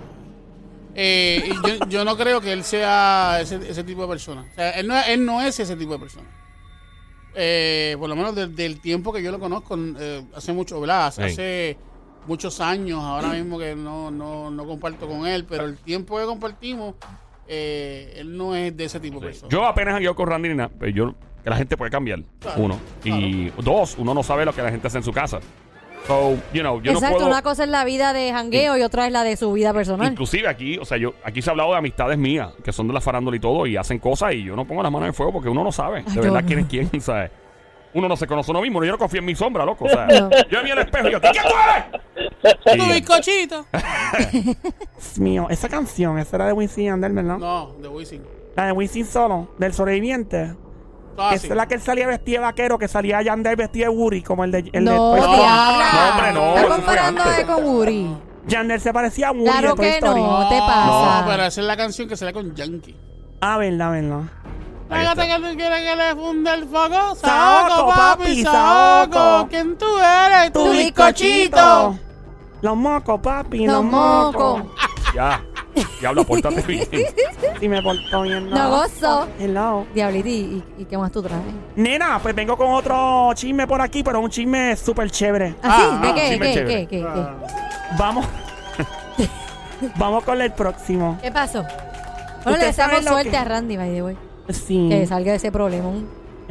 Eh, 0.94 1.50
y 1.50 1.68
yo, 1.68 1.86
yo 1.88 2.04
no 2.04 2.16
creo 2.16 2.40
que 2.40 2.52
él 2.52 2.64
sea 2.64 3.38
ese, 3.40 3.56
ese 3.68 3.84
tipo 3.84 4.02
de 4.02 4.08
persona. 4.08 4.46
O 4.50 4.54
sea, 4.54 4.70
él 4.70 4.86
no, 4.86 5.00
él 5.00 5.24
no 5.24 5.42
es 5.42 5.60
ese 5.60 5.76
tipo 5.76 5.92
de 5.92 5.98
persona. 5.98 6.28
Eh, 7.40 7.96
por 7.98 8.08
lo 8.08 8.16
menos 8.16 8.34
desde 8.34 8.66
el 8.66 8.80
tiempo 8.80 9.12
que 9.12 9.22
yo 9.22 9.30
lo 9.30 9.38
conozco, 9.38 9.76
eh, 9.78 10.24
hace 10.34 10.52
mucho, 10.52 10.80
¿verdad? 10.80 11.06
Hace, 11.06 11.76
muchos 12.26 12.60
años, 12.60 13.02
ahora 13.02 13.28
mismo 13.28 13.58
que 13.58 13.74
no, 13.74 14.10
no, 14.10 14.50
no 14.50 14.66
comparto 14.66 15.08
con 15.08 15.26
él, 15.26 15.46
pero 15.46 15.64
el 15.64 15.78
tiempo 15.78 16.18
que 16.18 16.26
compartimos, 16.26 16.96
eh, 17.46 18.16
él 18.16 18.36
no 18.36 18.54
es 18.54 18.76
de 18.76 18.84
ese 18.84 19.00
tipo 19.00 19.18
de 19.20 19.28
persona. 19.28 19.48
Yo 19.50 19.64
apenas 19.64 19.94
han 19.94 20.14
con 20.14 20.26
Randy 20.26 20.48
ni 20.50 20.56
nada, 20.56 20.70
pero 20.78 20.92
yo... 20.92 21.14
Que 21.42 21.50
la 21.50 21.56
gente 21.56 21.76
puede 21.76 21.92
cambiar, 21.92 22.24
Claro, 22.40 22.60
uno. 22.60 22.80
Y 23.04 23.50
dos, 23.62 23.94
uno 23.96 24.12
no 24.12 24.24
sabe 24.24 24.44
lo 24.44 24.52
que 24.52 24.60
la 24.60 24.72
gente 24.72 24.88
hace 24.88 24.98
en 24.98 25.04
su 25.04 25.12
casa. 25.12 25.38
So, 26.06 26.38
you 26.54 26.62
know, 26.62 26.80
yo 26.80 26.92
Exacto, 26.92 27.10
no 27.10 27.16
puedo... 27.18 27.26
una 27.28 27.42
cosa 27.42 27.64
es 27.64 27.68
la 27.70 27.84
vida 27.84 28.12
de 28.14 28.32
jangueo 28.32 28.78
y 28.78 28.82
otra 28.82 29.06
es 29.06 29.12
la 29.12 29.24
de 29.24 29.36
su 29.36 29.52
vida 29.52 29.74
personal. 29.74 30.10
Inclusive 30.12 30.48
aquí, 30.48 30.78
o 30.78 30.84
sea, 30.86 30.96
yo 30.96 31.12
aquí 31.22 31.42
se 31.42 31.50
ha 31.50 31.52
hablado 31.52 31.72
de 31.72 31.78
amistades 31.78 32.16
mías, 32.16 32.48
que 32.64 32.72
son 32.72 32.88
de 32.88 32.94
la 32.94 33.00
farándula 33.02 33.36
y 33.36 33.40
todo, 33.40 33.66
y 33.66 33.76
hacen 33.76 33.98
cosas 33.98 34.32
y 34.34 34.44
yo 34.44 34.56
no 34.56 34.64
pongo 34.64 34.82
las 34.82 34.90
manos 34.90 35.04
en 35.04 35.08
el 35.08 35.14
fuego 35.14 35.32
porque 35.34 35.50
uno 35.50 35.62
no 35.62 35.70
sabe, 35.72 36.02
de 36.02 36.10
Ay, 36.10 36.16
verdad, 36.18 36.44
quién 36.46 36.58
es 36.60 36.66
quién, 36.66 36.88
¿sabes? 37.02 37.30
Uno 37.92 38.06
no 38.08 38.16
se 38.16 38.26
conoce 38.26 38.50
a 38.50 38.52
uno 38.52 38.60
mismo, 38.62 38.82
yo 38.84 38.92
no 38.92 38.98
confío 38.98 39.20
en 39.20 39.26
mi 39.26 39.34
sombra, 39.34 39.64
loco, 39.66 39.84
o 39.86 39.88
sea, 39.88 40.06
No. 40.06 40.30
yo 40.50 40.62
vi 40.62 40.70
el 40.70 40.78
espejo 40.78 41.08
y 41.08 41.12
yo, 41.12 41.20
¿quién 41.20 41.32
tú 41.34 41.54
eres? 42.46 42.78
¡Tu 42.78 42.92
bizcochito! 42.94 43.66
Dios 44.32 45.18
mío, 45.18 45.46
esa 45.50 45.68
canción, 45.68 46.18
esa 46.18 46.36
era 46.36 46.46
de 46.46 46.52
Wisin 46.52 46.84
y 46.84 46.86
Yandel, 46.86 47.12
¿verdad? 47.12 47.38
No, 47.38 47.72
de 47.80 47.88
Wisin. 47.88 48.22
La 48.56 48.66
de 48.66 48.72
Wisin 48.72 49.04
solo, 49.06 49.48
del 49.58 49.72
sobreviviente. 49.72 50.54
Ah, 51.18 51.34
es 51.34 51.48
la 51.48 51.66
que 51.66 51.74
él 51.74 51.80
salía 51.80 52.06
vestido 52.06 52.40
de 52.40 52.46
vaquero, 52.46 52.78
que 52.78 52.88
salía 52.88 53.20
Yandel 53.22 53.56
vestido 53.56 53.90
de 53.90 53.96
Woody, 53.98 54.22
como 54.22 54.44
el 54.44 54.52
de... 54.52 54.70
El 54.72 54.84
no, 54.84 55.14
de 55.14 55.20
no, 55.20 55.26
no, 55.26 55.32
hombre, 56.12 56.32
no, 56.32 57.02
antes. 57.02 57.36
de 57.36 57.46
con 57.46 57.64
Uri. 57.64 58.16
Yandel 58.46 58.80
se 58.80 58.92
parecía 58.92 59.28
a 59.28 59.32
Woody 59.32 59.44
Claro 59.44 59.68
de 59.70 59.74
Toy 59.76 59.84
que 59.86 59.94
Story. 59.98 60.20
no, 60.22 60.48
te 60.48 60.56
No, 60.58 60.66
pasa. 60.66 61.24
pero 61.26 61.44
esa 61.44 61.60
es 61.60 61.66
la 61.66 61.76
canción 61.76 62.08
que 62.08 62.16
sale 62.16 62.32
con 62.32 62.54
Yankee. 62.54 62.96
Ah, 63.40 63.58
verdad, 63.58 63.90
verdad. 63.90 64.20
Está. 64.84 64.96
Fíjate 65.00 65.26
que 65.28 65.34
tú 65.50 65.56
quieres 65.56 65.80
que 65.82 65.96
le 65.96 66.14
funde 66.14 66.54
el 66.54 66.64
fuego. 66.66 67.14
Saoco, 67.16 67.88
papi, 67.94 68.42
saoco. 68.42 69.48
¿Quién 69.50 69.76
tú 69.76 69.84
eres? 69.98 70.52
Tu 70.52 70.70
bizcochito. 70.70 71.98
Los 72.62 72.76
mocos, 72.76 73.20
papi, 73.20 73.66
Los 73.66 73.74
los, 73.76 73.84
mocos. 73.84 74.58
mocos. 74.60 74.72
Ya, 75.14 75.42
diablo, 76.00 76.24
pórtate 76.24 76.62
bien. 76.62 76.86
Si 77.60 77.68
me 77.68 77.82
porto 77.82 78.22
bien, 78.22 78.50
No 78.50 78.70
gozo. 78.70 79.28
Hello. 79.38 79.86
Diabliti, 79.94 80.30
¿y, 80.30 80.64
y 80.78 80.84
qué 80.84 80.96
más 80.98 81.10
tú 81.12 81.22
traes? 81.22 81.42
Nena, 81.76 82.18
pues 82.22 82.34
vengo 82.34 82.56
con 82.56 82.70
otro 82.72 83.30
chisme 83.34 83.66
por 83.66 83.80
aquí, 83.80 84.02
pero 84.02 84.20
un 84.20 84.30
chisme 84.30 84.76
súper 84.76 85.10
chévere. 85.10 85.54
¿Ah, 85.62 85.76
sí? 85.78 85.82
Ah, 85.90 86.00
¿De 86.02 86.08
ah, 86.08 86.14
qué? 86.14 86.28
chisme 86.30 86.46
¿Qué, 86.46 86.54
chévere. 86.54 86.86
qué, 86.86 86.98
qué, 86.98 87.02
qué? 87.02 87.26
Vamos. 87.98 88.26
Vamos 89.96 90.24
con 90.24 90.40
el 90.40 90.52
próximo. 90.52 91.18
¿Qué 91.22 91.30
pasó? 91.30 91.64
Bueno, 92.44 92.58
le 92.58 92.66
deseamos 92.66 93.04
lo 93.04 93.12
suerte 93.12 93.30
que- 93.30 93.36
a 93.36 93.44
Randy, 93.44 93.76
by 93.76 93.90
the 93.90 94.02
way. 94.02 94.16
Sí. 94.50 94.88
Que 94.90 95.06
salga 95.06 95.32
de 95.32 95.36
ese 95.36 95.52
problema. 95.52 95.90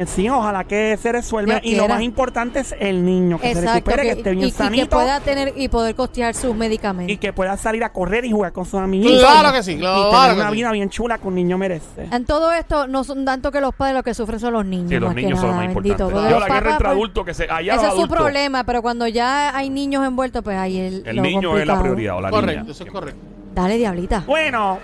Sí, 0.06 0.28
ojalá 0.28 0.64
que 0.64 0.96
se 1.00 1.12
resuelva. 1.12 1.60
Y 1.62 1.74
lo 1.76 1.88
más 1.88 2.02
importante 2.02 2.60
es 2.60 2.74
el 2.78 3.04
niño, 3.04 3.38
que 3.38 3.54
se 3.54 3.60
recupere, 3.60 4.02
que, 4.02 4.08
que- 4.12 4.18
esté 4.18 4.30
bien 4.30 4.44
y, 4.44 4.48
y 4.48 4.50
que 4.52 4.56
sanito 4.56 4.96
pueda 4.96 5.20
tener 5.20 5.52
y 5.56 5.68
poder 5.68 5.94
costear 5.94 6.34
sus 6.34 6.54
medicamentos. 6.54 7.12
y 7.12 7.16
que 7.18 7.32
pueda 7.32 7.56
salir 7.56 7.82
a 7.84 7.92
correr 7.92 8.24
y 8.24 8.30
jugar 8.30 8.52
con 8.52 8.64
sus 8.64 8.80
amiguitos. 8.80 9.20
Claro 9.20 9.52
que 9.52 9.62
sí, 9.62 9.72
y 9.72 9.78
claro 9.78 10.10
tener 10.10 10.34
que 10.34 10.40
una 10.40 10.50
sí. 10.50 10.56
vida 10.56 10.72
bien 10.72 10.90
chula 10.90 11.18
que 11.18 11.26
un 11.28 11.34
niño 11.34 11.58
merece. 11.58 12.08
En 12.10 12.24
todo 12.24 12.52
esto, 12.52 12.86
no 12.86 13.04
son 13.04 13.24
tanto 13.24 13.50
que 13.50 13.60
los 13.60 13.74
padres 13.74 13.94
los 13.94 14.04
que 14.04 14.14
sufren 14.14 14.38
son 14.40 14.52
los 14.52 14.64
niños. 14.64 14.88
Sí, 14.90 14.94
los 14.98 15.08
más 15.08 15.14
que 15.16 15.22
niños 15.22 15.40
son 15.40 15.48
los 15.48 15.56
más 15.56 15.64
importantes. 15.66 16.30
Yo 16.30 16.38
la 16.40 16.46
guerra 16.46 16.70
entre 16.70 16.74
pues, 16.78 16.88
adultos 16.96 17.24
que 17.24 17.34
se 17.34 17.50
allá 17.50 17.74
Ese 17.74 17.86
es 17.88 17.94
su 17.94 18.08
problema, 18.08 18.64
pero 18.64 18.82
cuando 18.82 19.06
ya 19.08 19.56
hay 19.56 19.68
niños 19.70 20.06
envueltos, 20.06 20.42
pues 20.44 20.56
ahí 20.56 20.78
el, 20.78 21.02
El 21.06 21.16
lo 21.16 21.22
niño 21.22 21.58
es 21.58 21.66
la 21.66 21.80
prioridad 21.80 22.16
o 22.16 22.20
la 22.20 22.30
Correcto, 22.30 22.60
niña. 22.62 22.72
eso 22.72 22.84
es 22.84 22.90
correcto. 22.90 23.20
Dale, 23.60 23.76
diablita. 23.76 24.22
Bueno, 24.26 24.78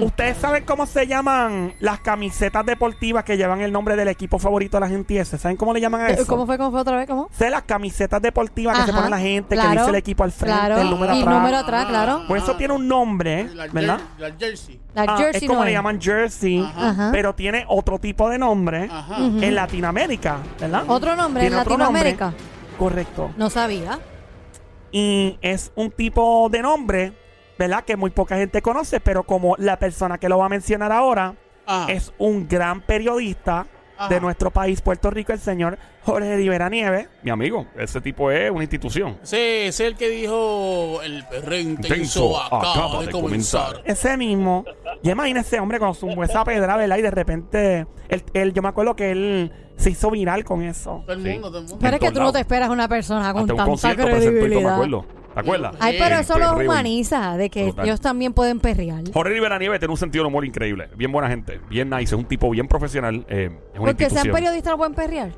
ustedes 0.00 0.36
saben 0.36 0.64
cómo 0.64 0.86
se 0.86 1.06
llaman 1.08 1.74
las 1.80 1.98
camisetas 2.00 2.64
deportivas 2.64 3.24
que 3.24 3.36
llevan 3.36 3.60
el 3.62 3.72
nombre 3.72 3.96
del 3.96 4.06
equipo 4.08 4.38
favorito 4.38 4.76
de 4.76 4.80
la 4.82 4.88
gente. 4.88 5.14
y 5.14 5.18
ese? 5.18 5.38
¿Saben 5.38 5.56
cómo 5.56 5.72
le 5.74 5.80
llaman 5.80 6.02
a 6.02 6.08
eso? 6.08 6.22
Eh, 6.22 6.26
¿Cómo 6.26 6.46
fue? 6.46 6.56
¿Cómo 6.56 6.70
fue 6.70 6.80
otra 6.82 6.96
vez? 6.98 7.08
¿Cómo? 7.08 7.28
Sé 7.32 7.50
las 7.50 7.62
camisetas 7.62 8.22
deportivas 8.22 8.76
que 8.78 8.84
se 8.84 8.90
Ajá, 8.90 8.98
ponen 9.00 9.10
la 9.10 9.18
gente, 9.18 9.56
que 9.56 9.60
claro, 9.60 9.72
dice 9.80 9.90
el 9.90 9.96
equipo 9.96 10.22
al 10.22 10.30
frente, 10.30 10.56
claro, 10.56 10.80
el 10.80 10.90
número 10.90 11.14
y 11.16 11.20
atrás. 11.20 11.34
número 11.34 11.56
atrás, 11.56 11.86
claro. 11.86 12.22
Pues 12.28 12.42
eso 12.44 12.54
tiene 12.56 12.74
un 12.74 12.86
nombre, 12.86 13.48
La, 13.54 13.66
jer- 13.66 13.72
¿verdad? 13.72 14.00
la 14.18 14.30
jersey. 14.38 14.80
La 14.94 15.02
Ah, 15.02 15.16
jersey 15.16 15.42
es 15.42 15.48
como 15.48 15.58
no 15.60 15.64
le 15.64 15.70
es. 15.72 15.76
llaman 15.76 16.00
jersey, 16.00 16.60
Ajá. 16.76 17.08
pero 17.10 17.34
tiene 17.34 17.64
otro 17.66 17.98
tipo 17.98 18.28
de 18.28 18.38
nombre 18.38 18.88
Ajá. 18.92 19.14
Ujú. 19.20 19.42
en 19.42 19.54
Latinoamérica, 19.54 20.36
¿verdad? 20.60 20.84
¿Otro 20.86 21.16
nombre 21.16 21.42
en 21.42 21.48
Tiene 21.48 21.60
otro 21.62 21.76
nombre. 21.76 22.04
Latinoamérica? 22.12 22.34
Correcto. 22.78 23.30
No 23.36 23.50
sabía. 23.50 23.98
Y 24.92 25.38
es 25.40 25.72
un 25.74 25.90
tipo 25.90 26.48
de 26.50 26.60
nombre, 26.62 27.12
¿verdad? 27.68 27.84
Que 27.84 27.96
muy 27.96 28.10
poca 28.10 28.36
gente 28.36 28.62
conoce, 28.62 29.00
pero 29.00 29.22
como 29.24 29.54
la 29.58 29.78
persona 29.78 30.18
que 30.18 30.28
lo 30.28 30.38
va 30.38 30.46
a 30.46 30.48
mencionar 30.48 30.92
ahora 30.92 31.34
Ajá. 31.66 31.90
es 31.92 32.12
un 32.18 32.48
gran 32.48 32.80
periodista 32.80 33.66
Ajá. 33.96 34.08
de 34.08 34.20
nuestro 34.20 34.50
país, 34.50 34.80
Puerto 34.80 35.10
Rico, 35.10 35.32
el 35.32 35.38
señor 35.38 35.78
Jorge 36.04 36.36
Rivera 36.36 36.68
Nieves. 36.68 37.08
Mi 37.22 37.30
amigo, 37.30 37.66
ese 37.76 38.00
tipo 38.00 38.30
es 38.30 38.50
una 38.50 38.62
institución. 38.64 39.18
Ese 39.22 39.68
es 39.68 39.78
el 39.80 39.96
que 39.96 40.08
dijo 40.08 41.00
el 41.02 41.24
perreo 41.26 41.60
intenso 41.60 41.94
Intenso 41.94 42.42
acaba, 42.42 43.02
de 43.04 43.10
comenzar. 43.12 43.82
Ese 43.84 44.16
mismo. 44.16 44.64
Ya 45.04 45.12
imagínese, 45.12 45.60
hombre, 45.60 45.78
con 45.78 45.94
su 45.94 46.08
esa 46.22 46.44
pedra, 46.44 46.76
¿verdad? 46.76 46.98
Y 46.98 47.02
de 47.02 47.10
repente, 47.12 47.86
él, 48.08 48.24
él- 48.34 48.52
yo 48.52 48.62
me 48.62 48.68
acuerdo 48.68 48.96
que 48.96 49.12
él 49.12 49.52
se 49.76 49.90
hizo 49.90 50.10
viral 50.10 50.44
con 50.44 50.62
eso. 50.62 51.02
Todo 51.06 51.16
el 51.16 51.22
Sí. 51.22 51.28
mundo, 51.30 51.48
todo 51.48 51.58
el 51.58 51.64
mundo. 51.64 51.78
Pero 51.80 51.94
es 51.96 52.00
que 52.00 52.10
tú 52.10 52.20
no 52.20 52.32
te 52.32 52.40
esperas 52.40 52.68
una 52.70 52.88
persona 52.88 53.32
con 53.32 53.42
Hasta 53.42 53.52
un 53.52 53.56
tanta 53.56 53.64
concierto 53.70 54.02
presentó 54.04 54.26
y 54.28 54.32
me 54.32 54.40
credibilidad. 54.40 54.74
acuerdo. 54.74 55.06
¿Te 55.34 55.40
acuerdas? 55.40 55.74
Ay, 55.80 55.96
pero 55.98 56.16
eso 56.16 56.34
perreo. 56.34 56.54
humaniza, 56.70 57.36
de 57.36 57.48
que 57.50 57.72
ellos 57.82 58.00
también 58.00 58.32
pueden 58.34 58.60
perrear. 58.60 59.02
Jorge 59.12 59.32
Rivera 59.32 59.58
Nieves 59.58 59.78
tiene 59.78 59.92
un 59.92 59.98
sentido 59.98 60.24
de 60.24 60.28
humor 60.28 60.44
increíble. 60.44 60.88
Bien 60.96 61.10
buena 61.10 61.28
gente. 61.28 61.60
Bien 61.70 61.88
nice. 61.88 62.04
Es 62.04 62.12
un 62.12 62.24
tipo 62.26 62.50
bien 62.50 62.68
profesional. 62.68 63.24
eh, 63.28 63.50
es 63.72 63.78
una 63.80 63.86
Porque 63.92 64.04
sean 64.04 64.10
institución. 64.26 64.34
periodistas 64.34 64.70
no 64.72 64.76
pueden 64.78 64.94
perrear. 64.94 65.30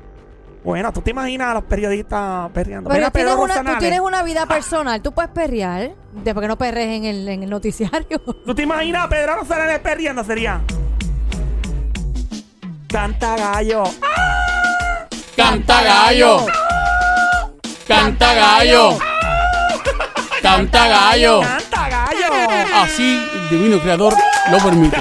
Bueno, 0.63 0.91
tú 0.91 1.01
te 1.01 1.11
imaginas 1.11 1.49
a 1.49 1.53
los 1.53 1.63
periodistas 1.65 2.49
perreando. 2.51 2.89
Pero 2.89 2.99
Mira, 2.99 3.11
tienes 3.11 3.31
Pedro 3.31 3.43
una, 3.43 3.53
tú 3.53 3.59
Rosanales. 3.59 3.79
tienes 3.79 3.99
una 3.99 4.23
vida 4.23 4.45
personal, 4.47 5.01
tú 5.01 5.11
puedes 5.13 5.29
perrear. 5.31 5.91
Después 6.23 6.43
que 6.43 6.47
no 6.47 6.57
perres 6.57 6.87
en 6.87 7.05
el, 7.05 7.27
en 7.29 7.43
el 7.43 7.49
noticiario. 7.49 8.19
¿Tú 8.45 8.55
te 8.55 8.63
imaginas 8.63 9.05
a 9.05 9.09
Pedro 9.09 9.35
Rosanales 9.35 9.79
perreando? 9.79 10.23
Sería. 10.23 10.61
Canta 12.89 13.35
gallo. 13.37 13.83
Canta 15.35 15.83
gallo. 15.83 16.45
Canta 17.87 18.33
gallo. 18.33 18.97
Canta 20.45 20.87
gallo. 20.87 21.41
Canta 21.41 21.89
gallo. 21.89 22.33
Así 22.83 23.19
el 23.33 23.49
divino 23.49 23.79
creador 23.79 24.13
lo 24.51 24.57
permite. 24.59 24.97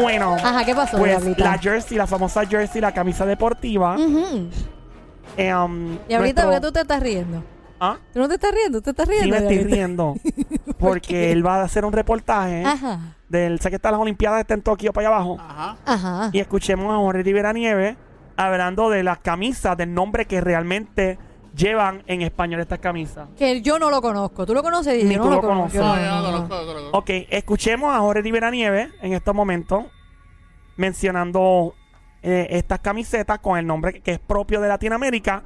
Bueno, 0.00 0.34
Ajá, 0.42 0.64
¿qué 0.64 0.74
pasó, 0.74 0.96
pues 0.98 1.10
Diablita? 1.12 1.44
la 1.44 1.58
jersey, 1.58 1.96
la 1.98 2.06
famosa 2.06 2.46
jersey, 2.46 2.80
la 2.80 2.92
camisa 2.92 3.26
deportiva. 3.26 3.96
Ujú. 3.96 4.48
eh, 5.36 5.54
um, 5.54 5.98
Y 6.08 6.14
ahorita, 6.14 6.18
nuestro- 6.18 6.44
¿por 6.44 6.54
qué 6.54 6.60
tú 6.60 6.72
te 6.72 6.80
estás 6.80 7.02
riendo? 7.02 7.44
¿Ah? 7.80 7.96
¿Tú 8.12 8.20
no 8.20 8.28
te 8.28 8.34
estás 8.34 8.52
riendo? 8.54 8.78
¿Tú 8.78 8.84
te 8.84 8.90
estás 8.90 9.08
riendo? 9.08 9.24
Sí, 9.24 9.30
me 9.30 9.36
estoy 9.38 9.54
Diablita? 9.56 9.74
riendo. 9.76 10.14
Porque 10.78 11.32
él 11.32 11.44
va 11.44 11.56
a 11.56 11.64
hacer 11.64 11.84
un 11.84 11.92
reportaje 11.92 12.64
Ajá, 12.64 13.16
del. 13.28 13.60
Sé 13.60 13.70
que 13.70 13.76
está 13.76 13.90
las 13.90 14.00
Olimpiadas, 14.00 14.40
está 14.40 14.54
en 14.54 14.62
Tokio 14.62 14.92
para 14.92 15.08
allá 15.08 15.16
abajo. 15.16 15.38
Ajá. 15.40 15.76
ajá. 15.84 16.30
Y 16.32 16.38
escuchemos 16.40 16.92
a 16.92 16.96
Jorge 16.96 17.22
Rivera 17.22 17.52
Nieves 17.52 17.96
hablando 18.36 18.88
de 18.88 19.02
las 19.02 19.18
camisas, 19.18 19.76
del 19.76 19.92
nombre 19.94 20.26
que 20.26 20.40
realmente 20.40 21.18
llevan 21.54 22.02
en 22.06 22.22
español 22.22 22.60
estas 22.60 22.78
camisas. 22.78 23.28
Que 23.36 23.60
yo 23.62 23.78
no 23.78 23.90
lo 23.90 24.00
conozco. 24.00 24.46
¿Tú 24.46 24.54
lo 24.54 24.62
conoces? 24.62 25.04
Ni 25.04 25.14
Yo 25.14 25.22
tú 25.22 25.30
no 25.30 25.36
lo 25.36 25.40
conozco. 25.42 25.78
conoces. 25.78 25.80
Yo 25.80 25.82
No, 25.82 25.96
no, 25.96 26.02
yo 26.02 26.08
no 26.10 26.22
no, 26.22 26.48
no. 26.48 26.48
conozco. 26.48 26.98
Ok, 26.98 27.10
escuchemos 27.30 27.94
a 27.94 28.00
Jorge 28.00 28.22
Rivera 28.22 28.50
Nieves 28.50 28.90
en 29.02 29.12
estos 29.12 29.34
momentos 29.34 29.84
mencionando 30.76 31.74
eh, 32.22 32.46
estas 32.50 32.80
camisetas 32.80 33.38
con 33.40 33.58
el 33.58 33.66
nombre 33.66 34.00
que 34.00 34.12
es 34.12 34.18
propio 34.18 34.60
de 34.60 34.68
Latinoamérica 34.68 35.42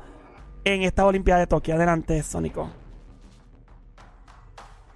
en 0.64 0.82
esta 0.82 1.04
Olimpiada 1.06 1.40
de 1.40 1.46
Tokio. 1.46 1.74
Adelante, 1.74 2.22
Sónico. 2.22 2.70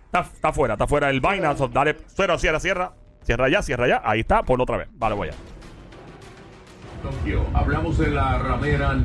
Está, 0.07 0.21
está 0.21 0.53
fuera, 0.53 0.75
está 0.75 0.87
fuera 0.87 1.09
el 1.11 1.21
vaina. 1.21 1.57
so, 1.57 1.69
dale, 1.69 1.97
cierra, 2.09 2.39
cierra, 2.39 2.61
cierra. 2.61 2.93
Cierra 3.23 3.49
ya, 3.49 3.63
cierra 3.63 3.87
ya. 3.87 4.03
Ahí 4.05 4.21
está, 4.21 4.43
ponlo 4.43 4.65
otra 4.65 4.79
vez. 4.79 4.89
Vale, 4.93 5.15
voy 5.15 5.29
a. 5.29 5.33
Tokio. 7.03 7.45
Hablamos 7.55 7.99
de 7.99 8.11
la 8.11 8.39
ramera. 8.39 9.05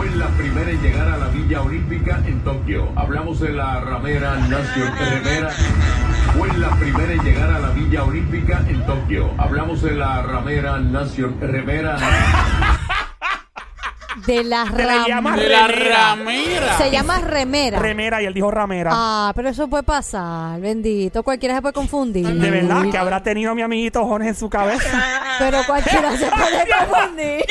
Fue 0.00 0.08
la 0.16 0.28
primera 0.28 0.70
en 0.70 0.80
llegar 0.80 1.08
a 1.08 1.18
la 1.18 1.26
Villa 1.28 1.60
Olímpica 1.60 2.22
en 2.26 2.42
Tokio. 2.42 2.88
Hablamos 2.96 3.38
de 3.40 3.50
la 3.50 3.80
ramera 3.80 4.34
Nación 4.36 4.90
Rivera. 4.98 5.50
Fue 6.38 6.48
la 6.56 6.70
primera 6.76 7.12
en 7.12 7.22
llegar 7.22 7.50
a 7.50 7.58
la 7.58 7.68
Villa 7.68 8.04
Olímpica 8.04 8.62
en 8.66 8.86
Tokio. 8.86 9.30
Hablamos 9.36 9.82
de 9.82 9.90
la 9.92 10.22
ramera 10.22 10.78
Nación 10.78 11.36
Rivera. 11.38 11.98
De 14.26 14.42
la 14.42 14.64
Se 14.66 14.72
le 14.76 14.84
ram- 14.86 15.06
llama 15.06 15.36
De 15.36 15.48
la 15.50 15.68
ramera. 15.68 16.78
Se 16.78 16.90
llama 16.90 17.18
remera. 17.18 17.78
Remera 17.78 18.22
y 18.22 18.24
él 18.26 18.32
dijo 18.32 18.50
ramera. 18.50 18.90
Ah, 18.94 19.32
pero 19.36 19.50
eso 19.50 19.68
puede 19.68 19.82
pasar, 19.82 20.58
bendito. 20.62 21.22
Cualquiera 21.22 21.56
se 21.56 21.60
puede 21.60 21.74
confundir. 21.74 22.26
De 22.26 22.50
verdad 22.50 22.84
que 22.90 22.96
habrá 22.96 23.22
tenido 23.22 23.54
mi 23.54 23.60
amiguito 23.60 24.02
Jorge 24.06 24.28
en 24.28 24.34
su 24.34 24.48
cabeza. 24.48 25.04
Pero 25.38 25.58
cualquiera 25.66 26.16
se 26.16 26.26
puede 26.26 26.64
confundir. 26.88 27.44